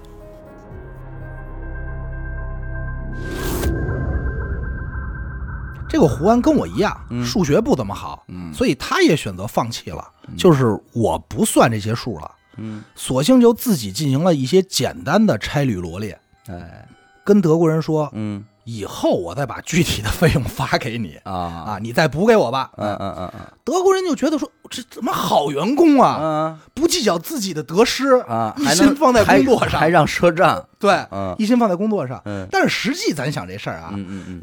[5.88, 10.04] 这个胡安跟我一样，嗯数学不怎么好，嗯所以他也选择放弃了，
[10.36, 16.88] 就是我不算这些数了，嗯，索性就自己进行了一些简单的差旅罗列，哎，
[17.24, 22.72] 跟德国人说，嗯以后我再把具体的费用发给你啊啊，你再补给我吧。
[22.78, 32.22] 嗯嗯嗯嗯德国人就觉得说，这怎么好员工啊，嗯不计较自己的得失啊，一还心放在工作上，还还让赊账，对，嗯一心放在工作上。
[32.26, 33.94] 嗯但是实际咱想这事儿啊，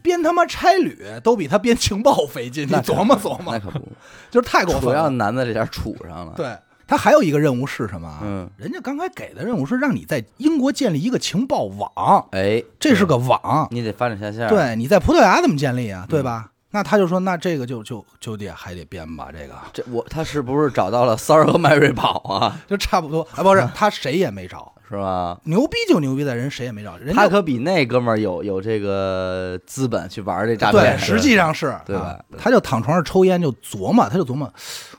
[0.02, 3.88] 编他妈差旅都比他编情报费劲，你琢磨琢磨那，可不，
[4.30, 5.10] 就是太过主要。
[5.10, 6.56] 难在这点处上了，，对
[6.90, 8.18] 他还有一个任务是什么啊？
[8.24, 13.68] 嗯，人家刚才给的任务是让你在英国建立一个情报网，哎，这是个网。
[13.70, 16.04] 你得发展下线，，对，你在葡萄牙怎么建立啊？
[16.08, 16.50] 对吧？
[16.72, 22.60] 那他就说，那这个就就就得还得编吧，这个这我他是不是找到了三儿和麦瑞宝啊？
[22.66, 25.38] 就差不多啊，不是他谁也没找，是吧？
[25.44, 34.52] 牛逼就牛逼在人谁也没找，人家他可比那哥们儿有有这个资本去玩这诈骗，对，实际上是对吧啊他就躺床上抽烟，就琢磨，他就琢磨，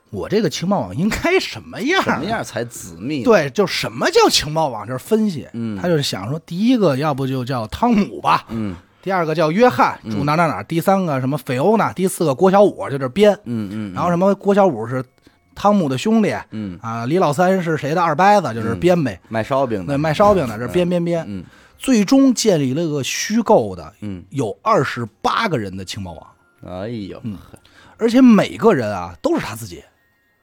[0.09, 2.01] 我这个情报网应该什么样？
[2.01, 2.23] 什么？
[2.23, 4.87] 样才缜密？，对，就什么叫情报网？
[4.87, 5.45] 这是分析。
[5.51, 13.33] 嗯他就是想说，第一个要不就叫汤姆吧，嗯第二个叫约翰，住哪哪哪，第三个什么菲欧娜，第四个郭小五，就这编。
[13.45, 15.03] 嗯嗯，然后什么郭小五是
[15.55, 16.77] 汤姆的兄弟嗯。
[16.81, 19.19] 啊，李老三是谁的二伯子，就是编呗。
[19.29, 21.43] 卖烧饼那的，卖烧饼的，这编编编，嗯。
[21.77, 26.27] 最终建立了个虚构的嗯，有二十八个人的情报网。
[26.63, 27.37] 哎呦，嗯。
[27.97, 29.83] 而且每个人啊都是他自己，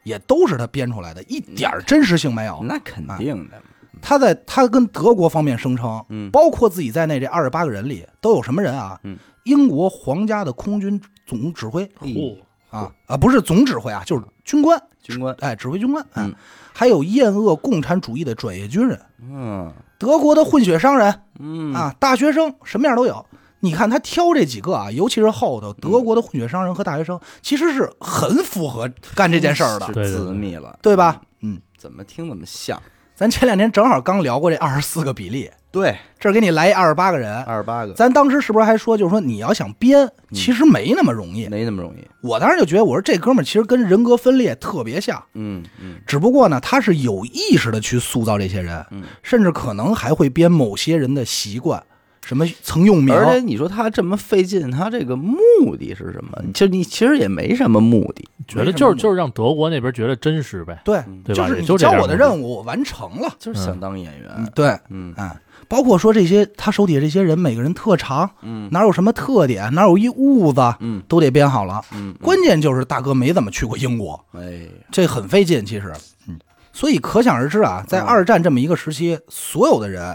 [0.03, 2.61] 也都是他编出来的，一点真实性没有。
[2.65, 3.61] 那肯定的，
[4.03, 6.31] 他在他跟德国方面声称，嗯。
[6.31, 8.99] 包括自己在内这二十八个人里都有什么人啊？
[9.05, 9.17] 嗯。
[9.45, 11.87] 英国皇家的空军总指挥。
[12.01, 12.37] 嚯，
[12.71, 14.77] 啊啊，不是总指挥啊，就是军官，
[15.09, 16.35] 军官，哎，指挥军官，哎嗯。
[16.73, 19.73] 还有厌恶共产主义的专业军人，嗯。
[19.99, 21.23] 德国的混血商人。
[21.41, 21.75] 嗯。
[21.75, 23.27] 啊，大学生什么样都有。
[23.61, 29.87] 你看他挑这几个啊，尤其是后头德国的混血商人和大学生，其实是很符合干这件事儿的。
[29.87, 30.27] 是，对对对。
[30.27, 31.21] 缜密了，对吧？
[31.41, 32.81] 嗯，怎么听怎么像？
[33.17, 41.47] 咱前两天正好刚聊过这二十四个比例，对，这儿给你来一二十八个人，二十八个，咱当时是不是还说，就是说你要想编，其实没那么容易。
[41.49, 42.09] 没那么容易。
[42.23, 45.97] 我当时就觉得，我说这哥们儿其实跟人格分裂特别像，嗯嗯。
[46.07, 51.83] 只不过呢，他是有意识的去塑造这些人，嗯，甚至可能还会编某些人的习惯，
[52.29, 55.39] 什么曾用名，而且你说他这么费劲，他这个目
[55.79, 56.39] 的是什么？
[56.53, 61.47] 其实你其实也没什么目的，觉得就是就是让德国那边觉得真实呗，对，对吧？
[61.49, 62.17] 就是也你交我的就这点目的。
[62.17, 63.35] 任务，我完成了。
[63.39, 64.47] 就是想当演员。
[64.55, 65.15] 对，嗯。
[65.17, 65.35] 啊，
[65.69, 68.69] 包括说这些他手底下这些人，每个人特长，嗯。
[68.71, 71.03] 哪有什么特点，哪有一痦子，嗯。
[71.09, 71.81] 都得编好了。
[71.95, 75.91] 嗯，关键就是大哥没怎么去过英国，哎，这很费劲，其实，
[76.29, 76.39] 嗯，
[76.75, 78.05] 所以可想而知啊，在嗯。
[78.05, 80.15] 二战这么一个时期，所有的人，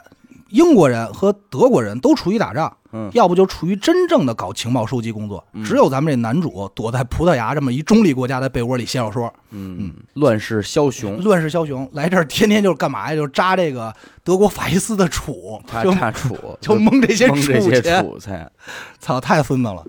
[0.53, 3.09] 英国人和德国人都处于打仗，嗯。
[3.13, 13.15] 要不就处于真正的搞情报收集工作，只有咱们这男主躲在葡萄牙这么一中立国家的被窝里写小说，嗯，乱世枭雄，乱世枭雄，来这儿天天就是干嘛呀？
[13.15, 13.91] 就是扎这个
[14.23, 18.51] 德国法西斯的储，他就差楚 就蒙这些蒙这些储钱，楚才，
[18.99, 19.83] 操，太孙子了。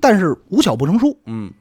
[0.00, 1.52] 但是无巧不成书，嗯。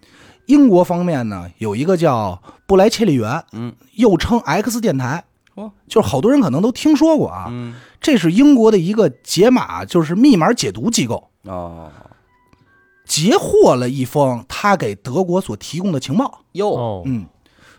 [0.45, 3.73] 英国方面呢有一个叫布莱切利园，嗯。
[3.95, 5.32] 又称 X 电台，哦
[5.87, 7.47] 就是好多人可能都听说过啊。
[7.49, 7.75] 嗯。
[8.01, 11.89] 这是英国的一个解码，就是密码解读机构，哦。
[13.05, 16.41] 截获了一封他给德国所提供的情报。
[16.53, 16.69] 哟。
[16.69, 17.25] 哦，嗯，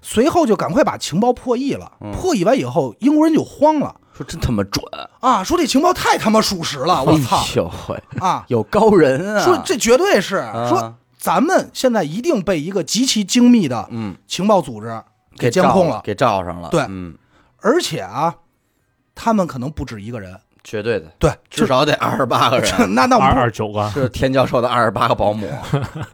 [0.02, 1.92] 随后就赶快把情报破译了。
[2.00, 2.12] 嗯。
[2.12, 3.96] 破译完以后，英国人就慌了。
[4.12, 4.84] 说真他妈准，
[5.20, 7.36] 啊，说这情报太他妈属实了，我操。
[7.36, 8.44] 哎呦喂，啊！
[8.46, 10.68] 有高人啊，说这绝对是啊。
[10.68, 10.94] 说。
[11.16, 15.02] 咱们现在一定被一个极其精密的嗯，情报组织
[15.38, 16.68] 给监控了，给罩上了。
[16.68, 16.82] 对。
[16.90, 17.16] 嗯，
[17.64, 18.34] 而且啊，
[19.14, 25.48] 他们可能不止一个人，绝对的，对，至少得二十八个人， 那那二二九个， 是田教授的二十八个保姆，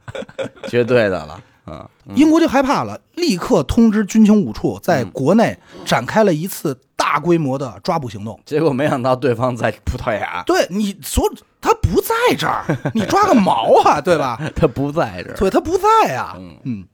[0.69, 1.41] 绝对的了。
[1.67, 8.41] 嗯，英国就害怕了，立刻通知军情五处，在国内展开了一次大规模的抓捕行动。
[8.45, 14.41] 结果没想到对方在葡萄牙，对你所他不在这儿，你抓个毛啊，对吧？
[14.57, 15.37] 他不在这儿。
[15.37, 16.57] 对他不在呀、嗯。
[16.65, 16.85] 嗯，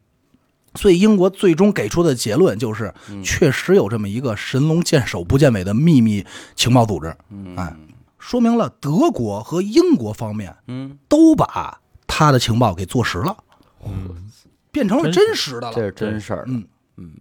[0.76, 3.22] 所以英国最终给出的结论就是，嗯。
[3.22, 7.56] 确实有这么一个神龙见首不见尾的秘密情报组织，嗯。
[7.56, 7.74] 哎，
[8.18, 13.36] 说明了德国和英国方面嗯，都把他的情报给坐实了，
[13.84, 14.30] 嗯，
[14.70, 15.72] 变成了真真实的了。
[15.74, 16.44] 这是真事儿。
[16.46, 16.64] 嗯。
[16.96, 17.12] 嗯。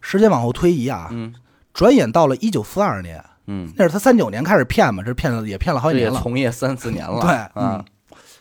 [0.00, 1.34] 时间往后推移啊，嗯。
[1.74, 7.20] 转眼到了一九四二年，嗯，那是他三九年开始骗嘛，这骗了也骗了好几年了，从业三四年了。
[7.20, 7.52] 对，啊。
[7.54, 7.84] 嗯，，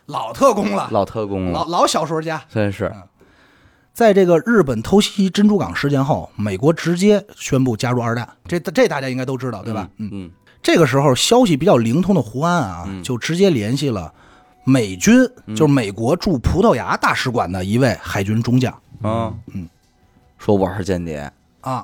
[0.07, 2.43] 老特工了，老特工了，老老小说家。
[2.49, 2.91] 真是。
[3.97, 9.89] 在这个日本偷袭珍珠港事件后，美国直接宣布加入二战，这这大家应该都知道，对吧？
[9.97, 10.31] 嗯，嗯。
[10.61, 13.01] 这个时候消息比较灵通的胡安啊，嗯。
[13.01, 14.13] 就直接联系了
[14.65, 18.71] 美军，就是美国驻葡萄牙大使馆的一位海军中将。
[19.01, 19.33] 啊。
[19.55, 19.67] 嗯，
[20.37, 21.31] 说我是间谍。
[21.61, 21.83] 啊，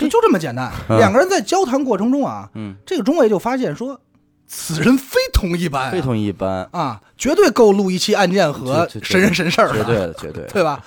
[0.00, 0.72] 就就这么简单。
[0.88, 0.98] 嗯。
[0.98, 4.00] 两个人在交谈过程中啊，嗯，这个中尉就发现说，
[4.48, 10.44] 此人非同一般啊、非同一般，啊，绝对够录一期案件和神人神事儿的，绝对的，绝对。
[10.52, 10.82] 对吧？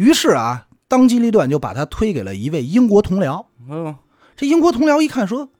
[0.00, 3.44] 于是啊，当机立断就把他推给了一位英国同僚。
[3.68, 3.94] 嗯，
[4.34, 5.50] 这英国同僚一看说，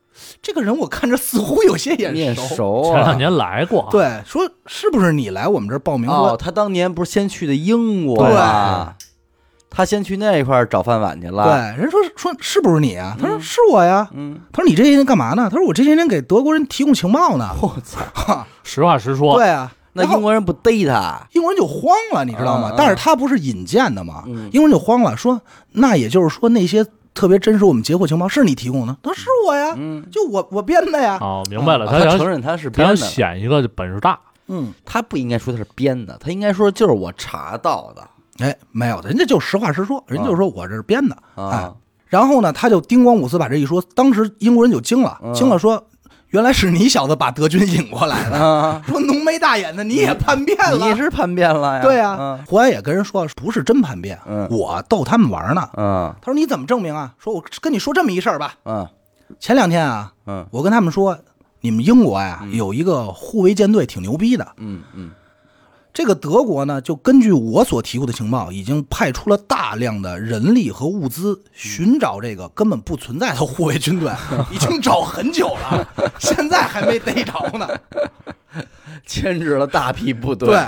[0.40, 3.18] 这个人我看着似乎有些眼面熟，熟啊前两。
[3.18, 8.94] 年来过，，对，说是不是你来我们这儿报名哦，他当年不是先去的英国吗？
[9.68, 11.44] 他先去那一块儿找饭碗去了。
[11.44, 13.14] 对，人说说是不是你啊？
[13.20, 14.08] 他说是我呀。
[14.14, 15.50] 嗯，他说你这些年干嘛呢？
[15.50, 17.50] 他说我这些年给德国人提供情报呢。
[17.60, 19.70] 我操，实话实说，对啊，
[20.04, 21.26] 那英国人不逮他？
[21.32, 22.72] 英国人就慌了，你知道吗？
[22.76, 24.24] 但是他不是引荐的吗？
[24.26, 25.40] 嗯英国人就慌了，说
[25.72, 26.84] 那也就是说那些
[27.14, 28.96] 特别真实我们截获情报是你提供的？
[29.02, 31.18] 他说是我呀，嗯，就我我编的呀。
[31.20, 38.08] 哦，明白了，啊他想承认他是编的，显一个本事大，嗯，他不应该说他是编的，他应该说就是我查到的
[38.44, 41.16] 哎，没有，人家就实话实说，人家就说我这是编的。
[41.34, 41.74] 哎啊。
[42.06, 45.80] 然后呢，他就叮咣五四把这一说，当时英国人就惊了，嗯惊了说，
[46.30, 51.82] 原来是你小子把德军引过来的，啊，说浓眉大眼的你也叛变了，你是叛变了呀？
[51.82, 52.44] 对呀、嗯。
[52.46, 54.46] 胡安也跟人说不是真叛变，嗯。
[54.50, 55.68] 我逗他们玩呢。
[55.76, 56.14] 嗯。
[56.20, 57.12] 他说你怎么证明啊？
[57.18, 58.86] 说我跟你说这么一事儿吧，嗯。
[59.38, 60.46] 前两天啊，嗯。
[60.52, 61.18] 我跟他们说，
[61.60, 65.10] 你们英国呀有一个护卫舰队挺牛逼的，嗯嗯
[65.92, 74.12] 这个德国呢，就根据我所提供的情报，已经派出了大量的人力和物资，寻找这个根本不存在的护卫军队，
[74.52, 77.68] 已经找很久了， 现在还没逮着呢。
[79.06, 80.48] 牵制了大批部队。
[80.48, 80.64] 对，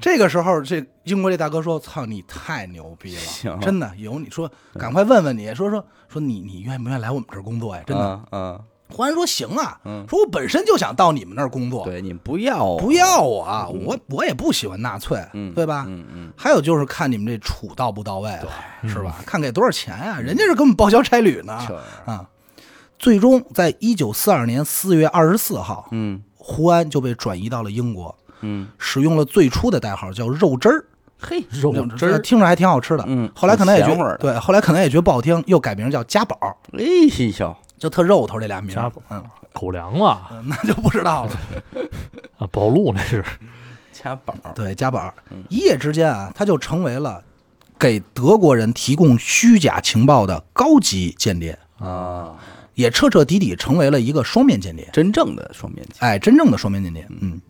[0.00, 7.82] 这个时候，这英国这大哥说：“操，你太牛逼行了，真的有你说，赶快问问你说说说你你愿不愿意来我们这儿工作呀？
[7.86, 8.20] 真的。
[8.32, 10.04] 嗯嗯，胡安说：“行啊，嗯。
[10.08, 15.84] 说我本身就想到你们那儿工作，对你不要不要我啊，我我也不喜欢纳粹，嗯对吧？
[15.88, 16.32] 嗯嗯。
[16.36, 18.48] 还有就是看你们这处到不到位了，
[18.88, 19.16] 是吧？
[19.26, 21.52] 看给多少钱呀、人家是给我们报销差旅呢。
[22.04, 22.26] 啊！
[22.98, 26.22] 最终，在一九四二年四月二十四号，嗯。
[26.40, 30.82] 胡安就被转移到了英国，嗯，使用了最初的代号叫肉汁儿，
[31.20, 33.04] 嘿，肉汁儿，听着还挺好吃的。
[33.06, 34.18] 嗯后来可能也觉有咸味儿的。
[34.18, 36.38] 对，后来可能也觉得不好听，又改名叫家宝，
[36.72, 36.82] 哎
[37.38, 38.90] 呦，就特肉头这俩名儿。
[39.10, 41.32] 嗯，狗粮了嗯那就不知道了。
[42.38, 43.24] 啊，宝路那是，
[43.92, 45.12] 加宝，对，家宝
[45.48, 47.22] 一夜之间啊，他就成为了
[47.78, 51.58] 给德国人提供虚假情报的高级间谍。
[51.78, 52.34] 啊，
[52.74, 56.08] 也彻彻底底成为了一个双面间谍，真正的双面枪。
[56.08, 57.06] 哎，真正的双面间谍。
[57.20, 57.40] 嗯，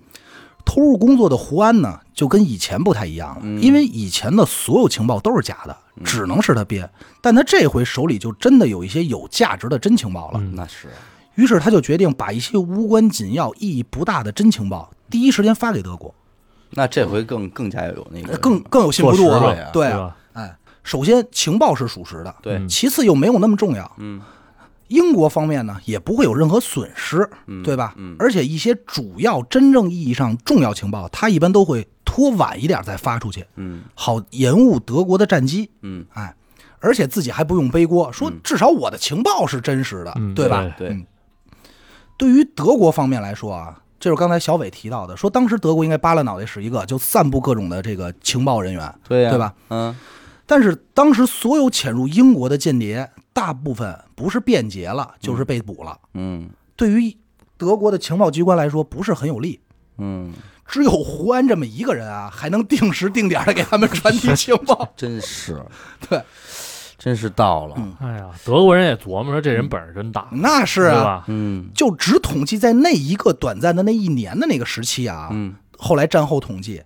[0.65, 3.61] 投入工作的胡安呢，就跟以前不太一样了，嗯。
[3.61, 6.89] 因为以前的所有情报都是假的，只能是他编，
[7.21, 10.41] 但他这回手里就真的有一些有价值的真情报了。
[10.41, 10.89] 嗯那是，
[11.35, 16.15] 于是他就决定把一些无关紧要、意义不大的真情报第一时间发给德国，
[16.71, 19.41] 那这回更更加有那个更更有信服度了。
[19.41, 20.17] 对啊，对吧？
[20.35, 23.91] 哎，首先情报是属实的，对，嗯其次又没有那么重要。
[23.99, 24.21] 嗯
[24.89, 27.93] 英国方面呢，也不会有任何损失，嗯对吧？
[27.99, 31.87] 嗯而且一些主要真正意义上重要情报，他一般都会
[32.19, 35.71] 拖晚一点再发出去，嗯好延误德国的战机。
[35.83, 36.35] 嗯哎，
[36.81, 40.75] 而且自己还不用背锅，说至少我的情报是真实的，对吧？
[40.77, 41.07] 对嗯
[42.17, 49.55] 对于德国方面来说啊，就是刚才小伟提到的，说当时德国应该扒拉脑袋使一个，就散布各种的这个情报人员，对呀，对吧？
[49.69, 49.95] 嗯
[50.45, 55.97] 但是当时所有潜入英国的间谍，大部分不是变节了，就是被捕了。
[56.15, 57.17] 嗯对于
[57.57, 59.61] 德国的情报机关来说，不是很有利。
[59.99, 60.33] 嗯
[60.69, 64.93] 只有胡安这么一个人啊，还能定时定点的给他们传递 情报。
[64.95, 65.61] 真是，
[66.09, 66.23] 对，
[66.99, 76.83] 真是到了，嗯哎呀，德国人也琢磨说这人本事真大，那是啊，嗯就只统计在那一个短暂的那一年的那个时期啊，嗯，后来战后统计，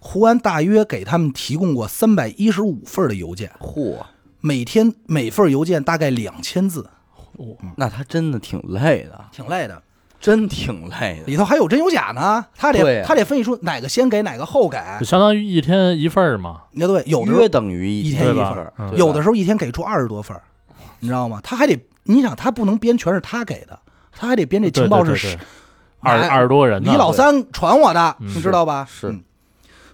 [0.00, 3.98] 胡安大约给他们提供过三百一十五份的邮件，嚯，
[4.40, 6.88] 每天每份邮件大概两千字，
[7.76, 9.80] 那他真的挺累的，挺累的。
[10.20, 15.06] 真挺累的，里头还有真有假呢，他得、啊他得分析出哪个先给哪个后给就。
[15.06, 20.42] 相当于一天一份儿嘛，那对，有的时候约等于一天一份有的时候一天给出二十多份儿，
[21.00, 21.40] 你知道吗？
[21.42, 23.78] 他还得，你想他不能编全是他给的，
[24.12, 25.38] 他还得编这情报对对对是
[26.00, 28.86] 二二十多人呢，李老三传我的，嗯你知道吧？
[28.90, 29.22] 是嗯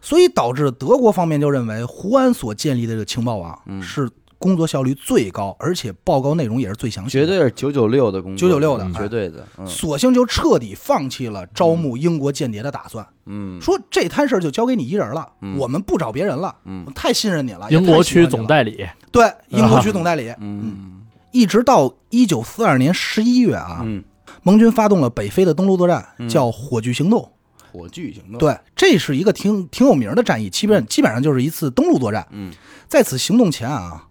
[0.00, 4.06] 所以导致德国方面就认为胡安所建立的这个情报网嗯是
[4.44, 9.66] 工作效率最高，而且报告内容也是最详细的，绝对是九九六的工作，九九六的嗯绝对的，嗯。
[9.66, 15.56] 索性就彻底放弃了招募英国间谍的打算，嗯，说这摊事儿就交给你一人了，嗯。
[15.56, 16.84] 我们不找别人了，嗯。
[16.86, 17.70] 我太信任你了。
[17.70, 21.00] 英国区总代理，对英国区总代理，嗯。
[21.32, 24.04] 一直到一九四二年十一月啊，嗯，
[24.42, 26.28] 盟军发动了北非的登陆作战，嗯。
[26.28, 27.30] 叫火炬行动。
[27.72, 32.28] 火炬行动，，对，这是一个挺挺有名的战役，基本基本上就是一次登陆作战。
[32.30, 32.52] 嗯。
[32.86, 34.06] 在此行动前啊，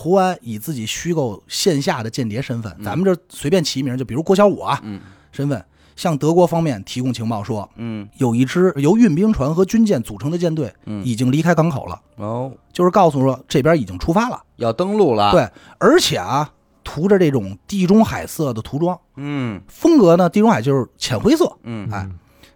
[0.00, 5.00] 胡安以自己虚构线下的间谍身份，咱们这随便起一名，就比如郭小五啊，嗯。
[5.32, 5.64] 身份
[5.96, 8.08] 向德国方面提供情报说，嗯。
[8.18, 14.40] 有一支由运兵船和军舰组成的舰队嗯，已经离开港口了，哦，就是告诉说这边已经出发了。
[14.54, 16.48] 要登陆了，，对，而且啊，
[16.84, 19.60] 涂着这种地中海色的涂装，嗯。
[19.66, 22.08] 风格呢，地中海就是浅灰色，嗯哎，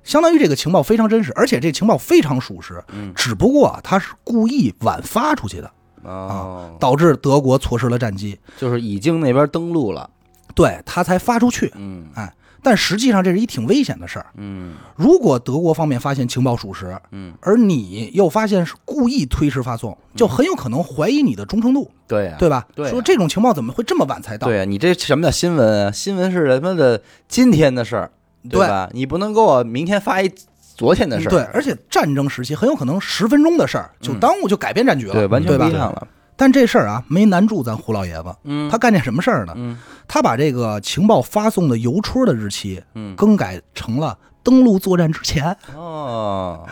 [0.04, 2.80] 相当于这个情报非常真实，而且这情报非常属实。
[2.92, 5.68] 嗯，只不过他，是故意晚发出去的，
[6.02, 10.08] 哦，导致德国错失了战机，就是已经那边登陆了，
[10.54, 11.72] 对他才发出去。
[11.76, 14.26] 嗯哎，但实际上这是一挺危险的事儿。
[14.36, 22.66] 嗯如果德国方面发现情报属实，嗯，而你又发现是故意推迟发送，就很有可能怀疑你的忠诚度，对呀，对吧？
[22.74, 24.46] 对啊说这种情报怎么会这么晚才到？
[24.46, 25.90] 对呀，你这什么叫新闻啊？
[25.90, 28.10] 新闻是他妈的今天的事儿，
[28.48, 28.88] 对吧？
[28.92, 30.30] 你不能给我明天发一
[30.76, 35.72] 昨天的事儿，嗯对，而且战争时期很有可能十分钟的事儿就耽误，就改变战局了，对，完全不一？
[35.72, 36.06] 样了，
[36.36, 38.34] 但这事儿啊，没难住咱胡老爷子。
[38.44, 39.52] 嗯，他干件什么事儿呢？
[39.56, 39.78] 嗯。
[40.08, 43.14] 他把这个情报发送的邮戳的日期嗯。
[43.16, 46.66] 更改成了登陆作战之前，哦，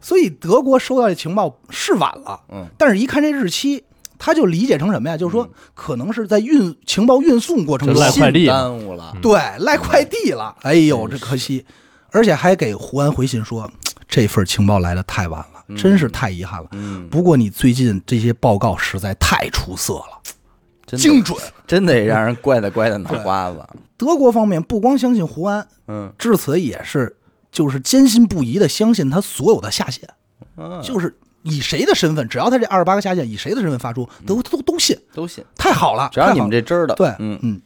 [0.00, 2.66] 所以德国收到这情报是晚了，嗯。
[2.78, 3.82] 但是一看这日期，
[4.18, 5.16] 他就理解成什么呀？
[5.16, 10.54] 就是说可能是在运情报运送过程中就赖快递耽误了，对赖快递了。
[10.62, 11.64] 哎呦，这可惜，
[12.12, 13.70] 而且还给胡安回信说，
[14.08, 16.68] 这份情报来的太晚了，真是太遗憾了。
[16.72, 21.38] 嗯，不过你最近这些报告实在太出色了，精准。
[21.66, 23.64] 真得让人乖的乖的脑瓜子，
[23.96, 26.12] 德国方面不光相信胡安，嗯。
[26.18, 27.16] 至此也是
[27.52, 30.08] 就是坚信不疑的相信他所有的下线，
[30.56, 37.62] 嗯，就是以谁的身份，只要他这二十八个下线以谁的身份发出，都都都信，都信，太好了，只要你们这真的，对，嗯，嗯，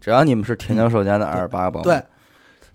[0.00, 2.02] 只要你们是田教授家的二十八个保，对。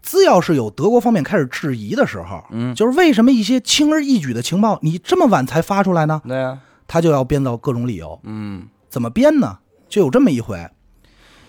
[0.06, 2.76] 只要是有德国方面开始质疑的时候，嗯。
[2.76, 6.22] 就是为什么一些轻而易举的情报你这么晚才发出来呢？
[6.28, 8.68] 对呀，他就要编造各种理由，嗯。
[8.88, 9.58] 怎么编呢？
[9.90, 10.70] 就有这么一回，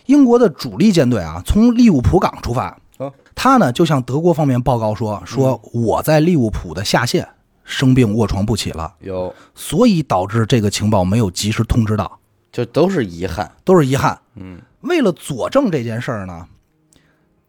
[0.07, 3.12] 英国的主力舰队啊，从利物浦港出发，哦。
[3.35, 7.29] 他呢就向德国方面报告说，说我在利物浦的下线
[7.64, 12.19] 生病卧床不起了，有，所以导致这个情报没有及时通知到，
[12.51, 14.19] 就都是遗憾，都是遗憾。
[14.37, 14.59] 嗯。
[14.81, 16.47] 为了佐证这件事儿呢，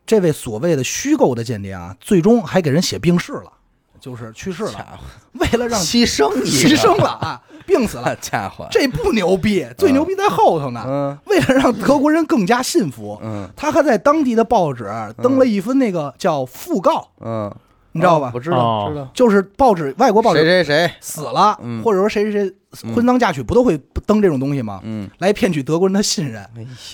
[0.07, 3.51] 这位所谓的虚构的间谍啊，最终还给人写病逝了，
[3.99, 4.99] 就是去世了。
[5.33, 10.83] 为了让牺牲牺牲了啊，病死了， 家伙，这不牛逼，最牛逼在后头呢。
[10.87, 14.89] 嗯为了让德国人更加信服，嗯他还在当地的报纸
[15.21, 17.53] 登了一份那个叫讣告，嗯，
[17.91, 18.39] 你知道吧哦我？
[18.39, 24.79] 知道哦知道，就是报纸外国报纸谁谁谁，死了，嗯或者说谁谁谁婚丧嫁娶，不都会登这种东西吗？
[24.83, 26.41] 嗯，来骗取德国人的信任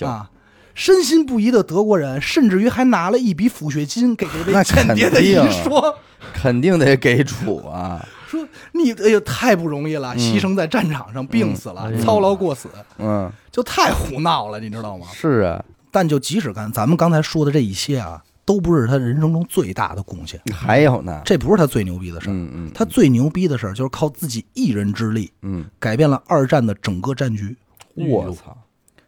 [0.06, 0.28] 啊！
[0.74, 5.96] 深信不疑的德国人，甚至于还拿了一笔抚恤金给这位那间谍的一说，
[6.34, 10.18] 肯定得给主啊，说你哎呦太不容易了，嗯。
[10.18, 15.06] 牺牲在战场上，病死了嗯，操劳过死，嗯，就太胡闹了，你知道吗？
[15.12, 22.32] 是啊，但就即使干咱们刚才说的这一些啊，都不是他人生中最大的贡献，还有呢，这不是他最牛逼的事儿。
[22.32, 27.56] 嗯嗯，他最牛逼的事儿就是靠自己一人之力嗯，改变了二战的整个战局。
[27.94, 28.56] 我操，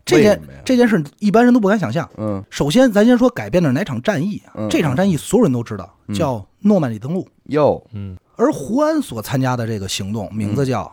[0.06, 2.08] 这件这件事一般人都不敢想象。
[2.16, 4.54] 嗯首先，咱先说改变的哪场战役啊？
[4.54, 7.28] 嗯这场战役所有人都知道，叫诺曼底登陆。
[7.46, 10.90] 哟，嗯，而胡安所参加的这个行动名字叫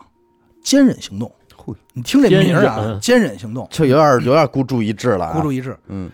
[0.62, 1.30] 坚忍行动。
[1.56, 5.74] 嘿你听这名儿啊，坚忍坚忍行动，就有点有点孤注一掷了啊，孤注一掷。
[5.86, 6.10] 嗯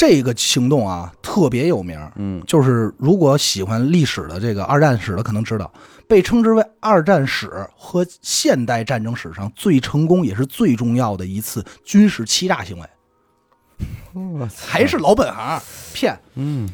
[0.00, 2.42] 这个行动啊特别有名，嗯。
[2.46, 5.70] 就是如果喜欢历史的这个二战史的可能知道，
[6.08, 16.18] 被称之为二战史和现代战争史上最成功也是最重要的一次军事欺诈行为，还是老本行骗。
[16.34, 16.66] 嗯。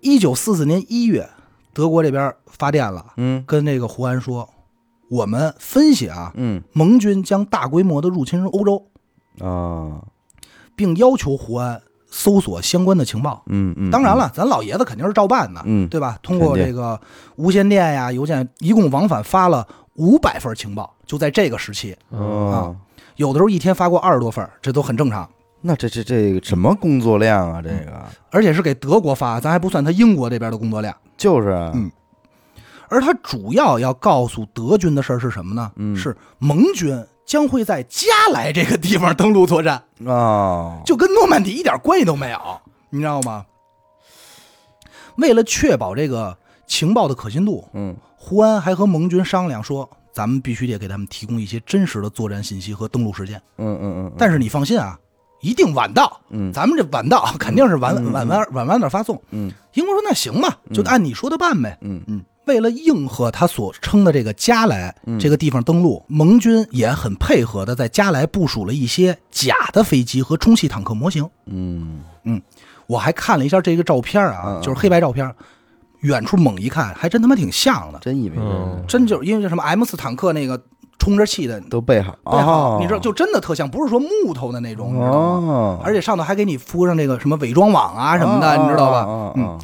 [0.00, 1.28] 一九四四年一月，
[1.72, 3.42] 德国这边发电了，嗯。
[3.48, 4.48] 跟那个胡安说，
[5.10, 6.62] 我们分析啊，嗯。
[6.72, 8.86] 盟军将大规模的入侵欧洲，
[9.40, 10.04] 啊
[10.76, 11.82] 并要求胡安
[12.16, 13.42] 搜索相关的情报。
[13.46, 16.16] 嗯嗯，当然了，咱老爷子肯定是照办的，嗯对吧？
[16.22, 16.98] 通过这个
[17.34, 22.76] 无线电呀、邮件，一共往返发了五百份情报，就在这个时期，哦，
[23.16, 25.28] 有的时候一天发过二十多份，这都很正常。
[25.60, 27.60] 那这这这个什么工作量啊？
[27.60, 30.94] 这个而且是给德国发，咱还不算他英国这边的工作量。
[31.16, 31.90] 就是啊嗯
[32.88, 35.72] 而他主要要告诉德军的事儿是什么呢？
[35.74, 42.38] 嗯是盟军将会在加莱这个地方登陆作战，啊，就跟诺曼底一点关系都没有，
[42.90, 43.44] 你知道吗？
[45.16, 53.40] 为了确保这个情报的可信度，嗯胡安还和盟军商量说，咱们必须得给他们提供一些真实的作战信息和登陆时间。
[53.58, 54.98] 嗯嗯嗯，但是你放心啊，
[55.40, 56.20] 一定晚到。
[56.30, 59.20] 嗯咱们这晚到肯定是晚晚晚晚晚点发送。
[59.30, 61.78] 嗯英国说那行吧，就按你说的办呗。
[61.82, 65.18] 嗯嗯，为了应和他所称的这个加莱嗯。
[65.18, 71.28] 这个地方登陆，盟军也很配合的在加莱部署了一些假的飞机和充气坦克模型。
[71.46, 72.02] 嗯。
[72.86, 74.62] 我还看了一下这个照片啊嗯，嗯。
[74.62, 75.34] 就是黑白照片，
[76.00, 78.84] 远处猛一看，还真他妈挺像的，真以为嗯。
[78.86, 80.62] 真就是因为什么 M 四坦克那个
[80.98, 82.78] 充着气的都备好，备好，哦。
[82.80, 85.52] 你知道，就真的特像，不是说木头的那种，你知道吗？
[85.52, 88.98] 哦，而且上头还给你敷上这个什么伪装网啊什么的，哦你知道吧？
[89.04, 89.58] 哦嗯，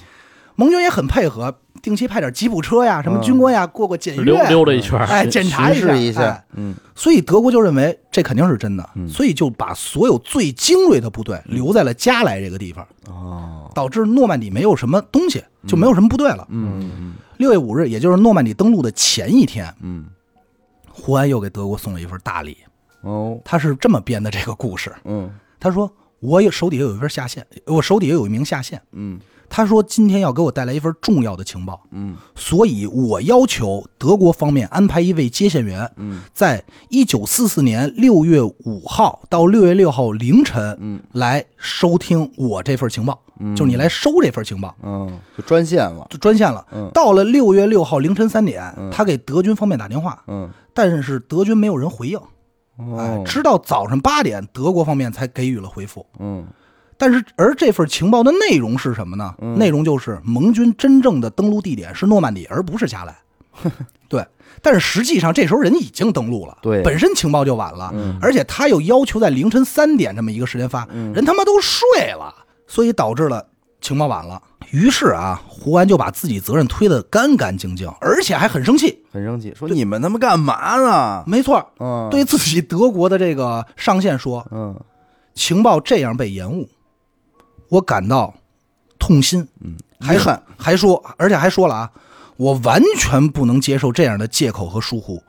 [0.57, 6.75] 盟军也很配合，定期派点吉普车呀，什么嗯军官呀，过过检溜阅，溜达一圈，哎，检查一下一下哎，嗯。
[6.95, 9.09] 所以德国就认为这肯定是真的，嗯。
[9.09, 16.47] 所以就把所有最精锐的部队留在了加莱这个地方，哦，导致诺曼底没有什么东西，就没有什么部队了。
[16.51, 20.07] 嗯嗯六月五日，也就是诺曼底登陆的前一天，嗯。
[20.89, 22.59] 胡安又给德国送了一份大礼。
[23.01, 23.41] 哦。
[23.45, 25.31] 他是这么编的这个故事，嗯。
[25.59, 29.19] 他说我有手底下有一份下线，我手底下有一名下线，嗯
[29.51, 32.17] 他说今天要给我带来一份重要的情报，嗯。
[32.37, 36.23] 所以我要求德国方面安排一位接线员，嗯。
[36.33, 41.03] 在一九四四年六月五号到六月六号凌晨嗯。
[41.13, 44.75] 来收听我这份情报，嗯，就是你来收这份情报。
[44.83, 46.89] 嗯，就专线了，就专线了，嗯。
[46.95, 48.89] 到了六月六号凌晨三点，嗯。
[48.93, 50.49] 他给德军方面打电话，嗯。
[50.73, 52.17] 但是德军没有人回应，
[52.79, 56.07] 哎哦，，直到早上八点，德国方面才给予了回复。
[56.21, 56.47] 嗯
[57.01, 59.35] 但是，而这份情报的内容是什么呢？
[59.41, 63.17] 嗯内容就是盟军真正的登陆地点是诺曼底，而不是加莱。
[64.07, 64.23] 对，
[64.61, 72.35] 但是实际上这时候人已经登陆了，对本身情报就晚了，嗯而且他又要求在凌晨三点这么一个时间发，嗯人他妈都睡了，
[72.67, 73.47] 所以导致了
[73.81, 74.43] 情报晚了。
[74.71, 79.03] 于是啊，胡安就把自己责任推得干干净净，而且还很生气。
[79.11, 81.25] 很生气，说你们他妈干嘛呢？
[81.27, 84.79] 没错，嗯，对自己德国的这个上线说，嗯
[85.35, 86.69] 情报这样被延误，
[87.71, 88.35] 我感到
[88.99, 89.49] 痛心。
[89.63, 91.91] 嗯，还遗憾，还说，而且还说了啊，
[92.37, 95.23] 我完全不能接受这样的借口和疏忽。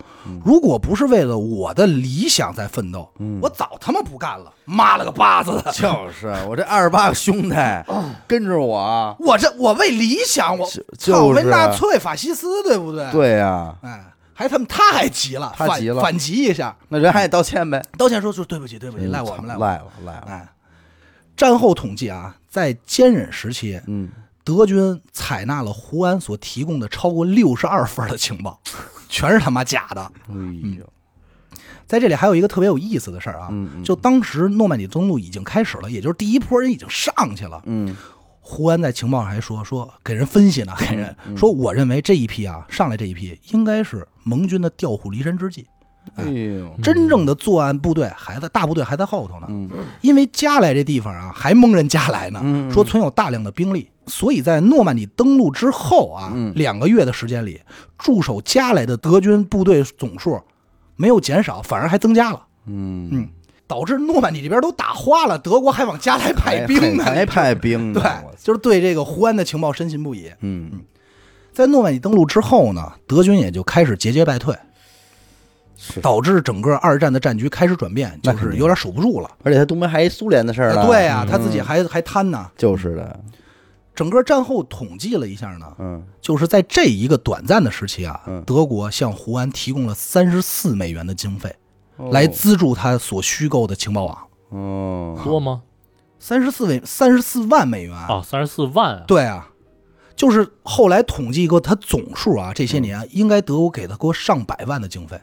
[0.45, 4.53] 如果不是为了我的理想在奋斗，嗯我早他妈不干了。
[4.65, 5.71] 妈了个巴子的！
[5.71, 7.55] 就是我这二十八个兄弟
[8.27, 19.91] 跟着我，我这我为理想，我就操，就是为纳粹法西斯，对不对？，对呀，哎，还他们他还急了，反他急了反击一下，那人还得道歉呗，道歉说说对不起，对不起，赖我们，赖我。
[20.05, 20.47] 赖我哎，
[21.41, 24.07] 战后统计啊，在坚忍时期，嗯，
[24.43, 28.61] 德军采纳了胡安所提供的超过六十二份的情报，
[29.09, 30.03] 全是他妈假的。
[30.29, 30.35] 哎
[30.77, 30.87] 呦，
[31.87, 33.51] 在这里还有一个特别有意思的事儿啊，
[33.83, 37.59] 就当时诺曼底登陆已经开始了，也就是第一波人已经上去了。
[37.65, 37.97] 嗯。
[38.39, 41.35] 胡安在情报上还说说给人分析呢，给人嗯。
[41.35, 45.65] 说，我认为这一批啊上来这一批应该是盟军的调虎离山之计，
[46.15, 49.47] 哎呦，真正的作案部队还在大部队还在后头呢。
[49.49, 49.69] 嗯。
[50.01, 56.51] 因为加莱这地方啊还蒙人加来呢，嗯说存有大量的兵力，所以在诺曼底登陆之后啊，嗯。
[56.55, 57.61] 两个月的时间里，
[57.97, 60.41] 驻守加莱的德军部队总数
[60.95, 62.41] 没有减少，反而还增加了。
[62.65, 63.07] 嗯。
[63.11, 63.29] 嗯，
[63.67, 70.29] 导致诺曼底这边都打花了，德国还往加莱派兵呢，还还派兵呢， 对就是对这个胡安的情报深信不疑。
[70.41, 70.81] 嗯。
[71.53, 74.61] 在诺曼底登陆之后呢，德军也就开始节节败退，是，
[76.01, 79.29] 导致整个二战的战局开始转变，就是有点守不住了。
[79.43, 81.27] 而且他东边还一苏联的事儿呢，对呀、嗯。
[81.29, 82.49] 他自己还还贪呢。
[82.57, 83.19] 就是的，
[83.95, 86.03] 整个战后统计了一下呢，嗯。
[86.21, 88.43] 就是在这一个短暂的时期啊，嗯。
[88.45, 91.55] 德国向胡安提供了三十四美元的经费，
[91.97, 92.09] 哦。
[92.11, 94.17] 来资助他所虚构的情报网。
[94.49, 95.61] 哦，多吗？
[96.19, 97.95] 三十四美三十四万美元。
[97.95, 99.49] 啊，三十四万啊，对啊，
[100.15, 105.19] 就是后来统计过他总数啊，这些年应该德国给他过上百万的经费，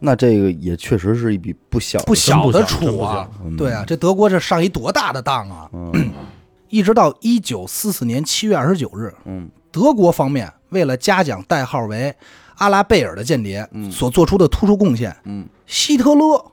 [0.00, 5.68] 那这个也确实是一笔不小的不小的真不小真不处啊对啊，这德国这上一多大的当啊！
[5.72, 6.12] 嗯
[6.68, 12.14] 一直到一九四四年七月二十九日，嗯德国方面为了嘉奖代号为
[12.56, 16.52] 阿拉贝尔的间谍所做出的突出贡献，嗯，希特勒，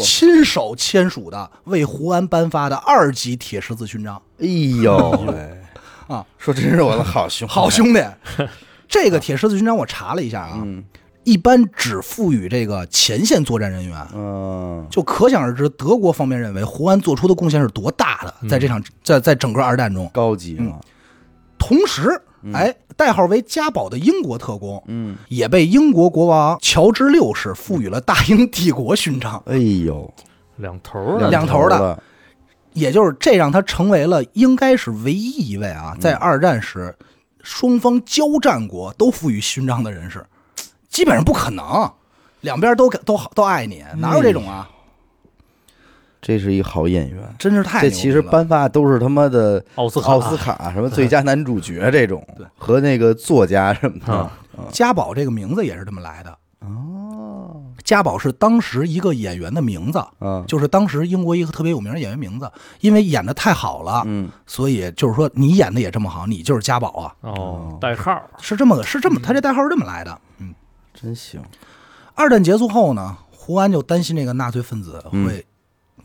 [0.00, 4.20] 亲手签署的为胡安颁发的二级铁十字勋章。
[4.40, 5.58] 哎呦喂
[6.06, 8.00] 啊，说真是我的好兄好兄弟，
[8.88, 10.84] 这个铁十字勋章我查了一下啊，嗯
[11.28, 14.06] 一般只赋予这个前线作战人员。
[14.14, 14.86] 嗯。
[14.90, 20.08] 就可想而知，德国方面认为胡安做出的贡献是多大的，在这场在在整个二战中。
[20.14, 20.80] 高级了，
[21.58, 22.20] 同时，
[22.54, 30.12] 哎，代号为家宝的英国特工嗯，也被英国国王乔治六世赋予了大英帝国勋章，哎呦，
[30.56, 32.02] 两头儿的两头的的，
[32.72, 36.96] 也就是这让他成为了应该是唯一一位啊，在二战时
[37.42, 40.24] 双方交战国都赋予勋章的人士，
[40.88, 41.90] 基本上不可能，
[42.40, 44.68] 两边都都都爱你，哪有这种啊？
[46.20, 47.22] 这是一好演员。
[47.38, 50.08] 真是太这其实颁发都是他妈的奥斯卡。
[50.08, 54.12] 奥斯卡什么最佳男主角 这种，对和那个作家什么的。
[54.12, 54.32] 啊，
[54.72, 56.36] 家宝这个名字也是这么来的。
[56.60, 68.20] 哦，家宝是当时一个演员的名字，嗯，就是当时英国一个特别有名的演员名字，因为演的太好了，嗯，所以就是说你演的也这么好，你就是家宝啊，哦，代号。
[68.40, 70.20] 是这么个是这么，他这代号是这么来的。
[70.40, 70.52] 嗯，
[71.00, 71.40] 真行，
[72.14, 75.44] 二战结束后呢，胡安就担心这个纳粹分子嗯会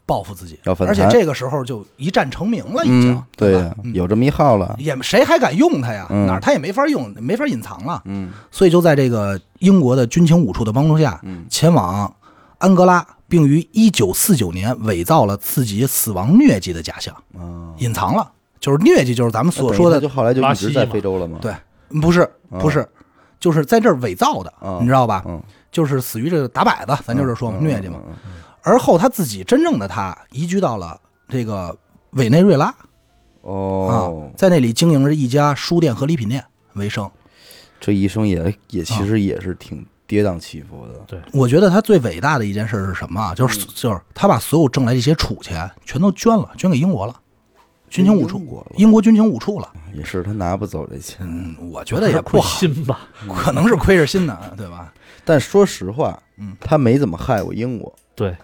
[0.06, 6.06] 报复自己，要反而且这个时候就一战成名了，已经，嗯，对吧呀，有这么一号了，也谁还敢用他呀？
[6.10, 8.02] 嗯哪儿他也没法用，没法隐藏了。
[8.06, 12.14] 嗯所以就在这个英国的军情五处的帮助下，嗯前往
[12.60, 18.32] 安哥拉，并于一九四九年伪造了自己死亡疟疾的假象，啊，隐藏了。
[18.60, 21.38] 就是疟疾，就是咱们所说的，就后来就一直在非洲了吗？
[21.41, 21.54] 对，
[22.00, 22.88] 不是不是，
[23.44, 25.22] 就是在这儿伪造的，啊你知道吧？
[25.28, 28.00] 嗯，就是死于这个打摆子，咱就是说疟疾嘛。
[28.62, 31.78] 而后他自己真正的他移居到了这个
[32.12, 32.78] 委内瑞拉啊
[33.41, 36.41] 哦，，在那里经营着一家书店和礼品店
[36.76, 37.12] 为生。
[37.82, 38.38] 这一生也
[38.70, 43.36] 也啊其实也是挺跌宕起伏的，对我觉得他最伟大的一件事是什么啊？
[43.36, 47.14] 就是就是他把所有挣来这些储钱全都捐了，捐给英国了，
[47.94, 49.72] 军情五处英国了，英国军情五处了。
[49.94, 51.18] 也是他拿不走这钱。
[51.22, 53.02] 嗯，我觉得也不好，心吧？
[53.36, 54.91] 可能是亏着心呢，对吧？
[55.24, 58.36] 但说实话，嗯，他没怎么害过英国，对，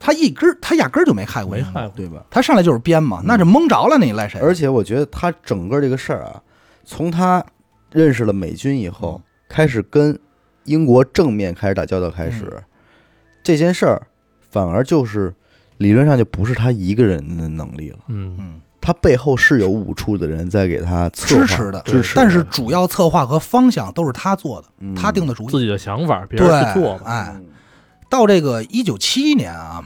[0.00, 1.96] 他一根儿他压根儿就没害过英国，没害过。
[1.96, 2.24] 对吧？
[2.28, 4.40] 他上来就是编嘛，那这蒙着了，你赖谁？
[4.40, 6.42] 而且我觉得他整个这个事儿啊，
[6.84, 7.44] 从他
[7.92, 10.18] 认识了美军以后，开始跟
[10.64, 12.60] 英国正面开始打交道开始，
[13.44, 14.04] 这件事儿
[14.50, 15.32] 反而就是
[15.76, 25.46] 理论上就不是他一个人的能力了，嗯，嗯，他背后是有五处的人在给他支持的，支持，但是主要策划和方向都是他做的，嗯他定的主意。
[25.50, 27.04] 自己的想法，别人去对做，吧。
[27.04, 27.36] 哎，
[28.08, 29.84] 到这个一九七一年啊，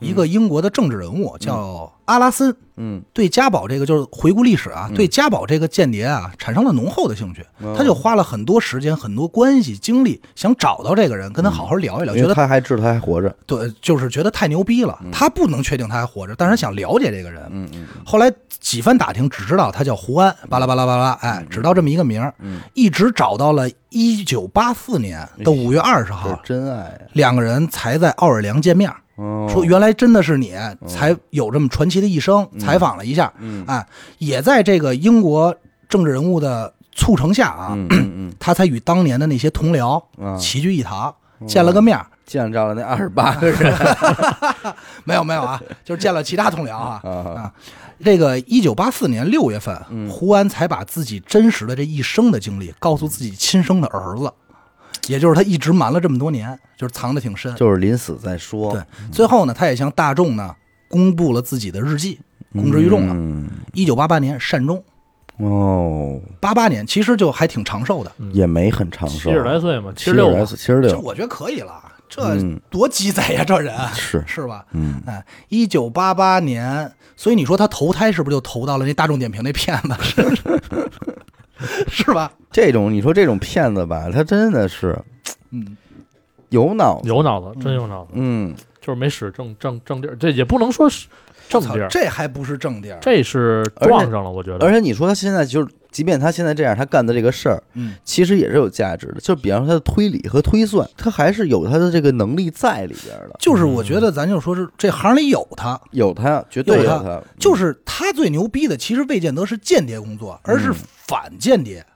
[0.00, 3.02] 一个英国的政治人物叫阿拉森，嗯。
[3.12, 7.74] 对家宝这个就是回顾历史啊，对家宝这个间谍啊产生了浓厚的兴趣，哦。
[7.76, 14.98] 他就花了很多时间、很多关系、精力，想找到这个人，跟他好好聊一聊，觉得他还知道他还活着，对，就是觉得太牛逼了。
[15.10, 17.42] 他不能确定他还活着，但是想了解这个人。
[17.50, 22.30] 嗯嗯后来几番打听，只知道他叫胡安，巴拉巴拉巴拉，哎，知道这么一个名
[22.74, 28.90] 一直找到了一九八四年的五月二十号，真爱啊，两个人才在奥尔良见面。
[29.16, 30.54] 哦，说原来真的是你，
[30.88, 32.46] 才有这么传奇的一生。
[32.58, 33.86] 采访了一下，嗯哎，
[34.18, 35.54] 也在这个英国
[35.88, 37.78] 政治人物的促成下啊，
[38.38, 40.02] 他才与当年的那些同僚
[40.38, 41.14] 齐聚一堂，
[41.46, 41.98] 见了个面。
[42.24, 43.74] 见着了那二十八个人
[45.04, 47.00] 没有没有啊，就是见了其他同僚啊。
[47.04, 47.52] 啊，啊，
[48.02, 54.32] 这个一九八四年六月份，嗯胡安才把自己真实的这一生的经历告诉自己亲生的儿子，
[55.08, 57.54] 也就是他一直瞒了这么多年，就是藏得挺深。
[57.56, 60.54] 就是临死再说，对，最后呢，他也向大众呢
[60.92, 62.20] 公布了自己的日记，
[62.52, 63.14] 公之于众了。
[63.16, 63.48] 嗯。
[63.72, 64.84] 一九八八年善终，
[65.38, 71.82] 哦，八八年其实就还挺长寿的，也没很长寿，七十来岁嘛，七七十六七十六，这我觉得可以了。
[72.10, 72.60] 这嗯。
[72.68, 73.74] 多鸡贼呀，这人。
[73.94, 74.66] 是，是吧？
[74.72, 79.96] 嗯，哎，一九八八年，所以你说他投胎是不是就投到了那大众点评那骗子？
[81.88, 82.30] 是吧？
[82.50, 85.00] 这种你说这种骗子吧，他真的是
[85.52, 85.76] 嗯，
[86.50, 90.16] 有脑子，有脑子，真有脑子，嗯，就是没使正正正地儿。
[90.16, 91.06] 这也不能说是
[91.48, 92.98] 正地儿，这还不是正地儿。
[93.00, 94.66] 这是撞上了，我觉得。
[94.66, 99.20] 而且你说他现在就是，即便他现在这样，他干的这个事儿，嗯，其实也是有价值的。
[99.20, 103.36] 就比方说他的推理和推算，他还是有他的这个能力在里边的。
[103.38, 107.22] 就是我觉得咱就说是这行里有他，有他，绝对有他有他。
[107.38, 110.74] 就是他最牛逼的，其实未见得是间谍工作，而是嗯
[111.06, 111.80] 反间谍。
[111.80, 111.91] 嗯，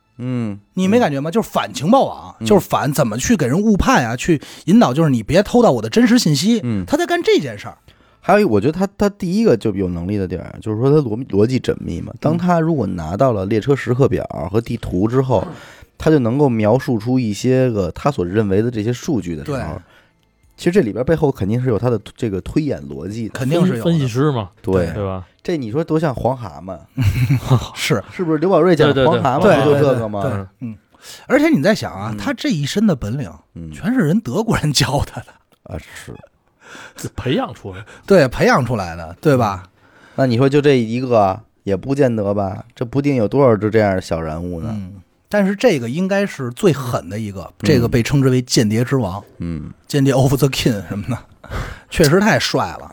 [0.74, 1.30] 你没感觉吗？
[1.30, 6.60] 就是反情报网，嗯就是反怎么去给人误判啊，去引导，就是你别偷到我的真实信息。
[6.64, 7.76] 嗯他在干这件事儿。
[8.20, 12.10] 还有一，我觉得他他第一个就有能力的地儿，就是说他逻逻辑缜密嘛。
[12.14, 15.46] 嗯当他如果拿到了列车时刻表和地图之后，
[15.96, 19.80] 他就能够描述出一些个他所认为的这些数据的时候，
[20.56, 23.38] 其实这里边背后肯定是有他的这个推演逻辑的。
[23.38, 25.26] 肯定是有的分析师嘛，对，对吧？
[25.42, 26.78] 这你说多像黄蛤蟆，
[27.76, 28.38] 是， 是不是？
[28.38, 30.22] 刘宝瑞讲黄蛤蟆不就这个吗？
[30.22, 30.76] 对嗯。
[31.28, 35.26] 而且你在想啊，嗯他这一身的本领嗯全是人德国人教他的，
[35.64, 36.12] 啊是。
[37.14, 39.62] 培养出来，对，培养出来的，对吧？
[40.16, 42.64] 那你说就这一个也不见得吧？
[42.74, 44.70] 这不定有多少只这样的小人物呢？
[44.72, 44.94] 嗯。
[45.28, 51.18] 但是这个应该是最狠的一个，这个被称之为间谍之王、嗯，间谍 of the king 什么的，
[51.90, 52.90] 确实太帅了，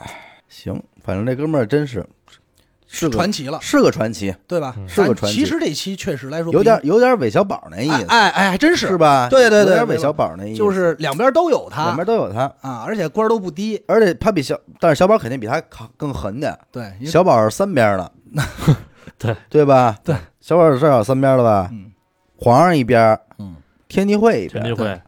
[0.50, 2.06] 行，反正这哥们儿真是
[2.88, 4.76] 是个传奇了，是个传奇，对吧？
[4.78, 4.88] 嗯。
[4.88, 5.40] 是个传奇。
[5.40, 8.88] 其实这期确实来说有点有点韦小宝那意思，哎哎哎，还真是。
[8.88, 8.98] 是？
[8.98, 9.28] 吧？
[9.30, 11.86] 对对对有点韦小宝那意思，就是两边都有他。
[11.86, 16.56] 两边都有他，啊，而且官儿都不低，而且他比小，但是小宝肯定比他更更狠点。
[16.72, 18.12] 对，小宝是三边的，
[19.18, 19.98] 对 对吧？
[20.04, 21.70] 对，小宝是至少三边了吧？
[21.72, 21.92] 嗯
[22.44, 23.56] 皇上一边，嗯，
[23.88, 25.02] 天地会一边，天地会，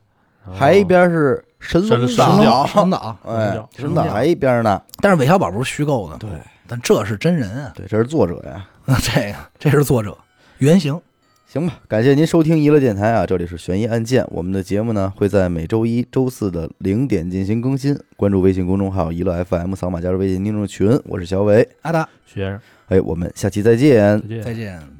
[0.53, 4.81] 还一边是神龙神神岛，神岛，哎，神神龙岛还一边呢。
[5.01, 6.29] 但是韦小宝不是虚构的，对，
[6.65, 8.65] 但这是真人啊，对，这是作者呀。
[8.85, 10.17] 那这个这是作者
[10.59, 10.97] 原型，
[11.45, 14.25] 行吧，感谢您收听娱乐电台啊，这里是悬疑案件。
[14.29, 20.97] 我们的节目呢会在每周一周四的零点进行更新，关注微信公众号“娱乐 FM”，扫码加入微信听众群。
[21.03, 24.53] 我是小伟，阿达，学生，哎，我们下期再见再见再。
[24.53, 24.94] 见。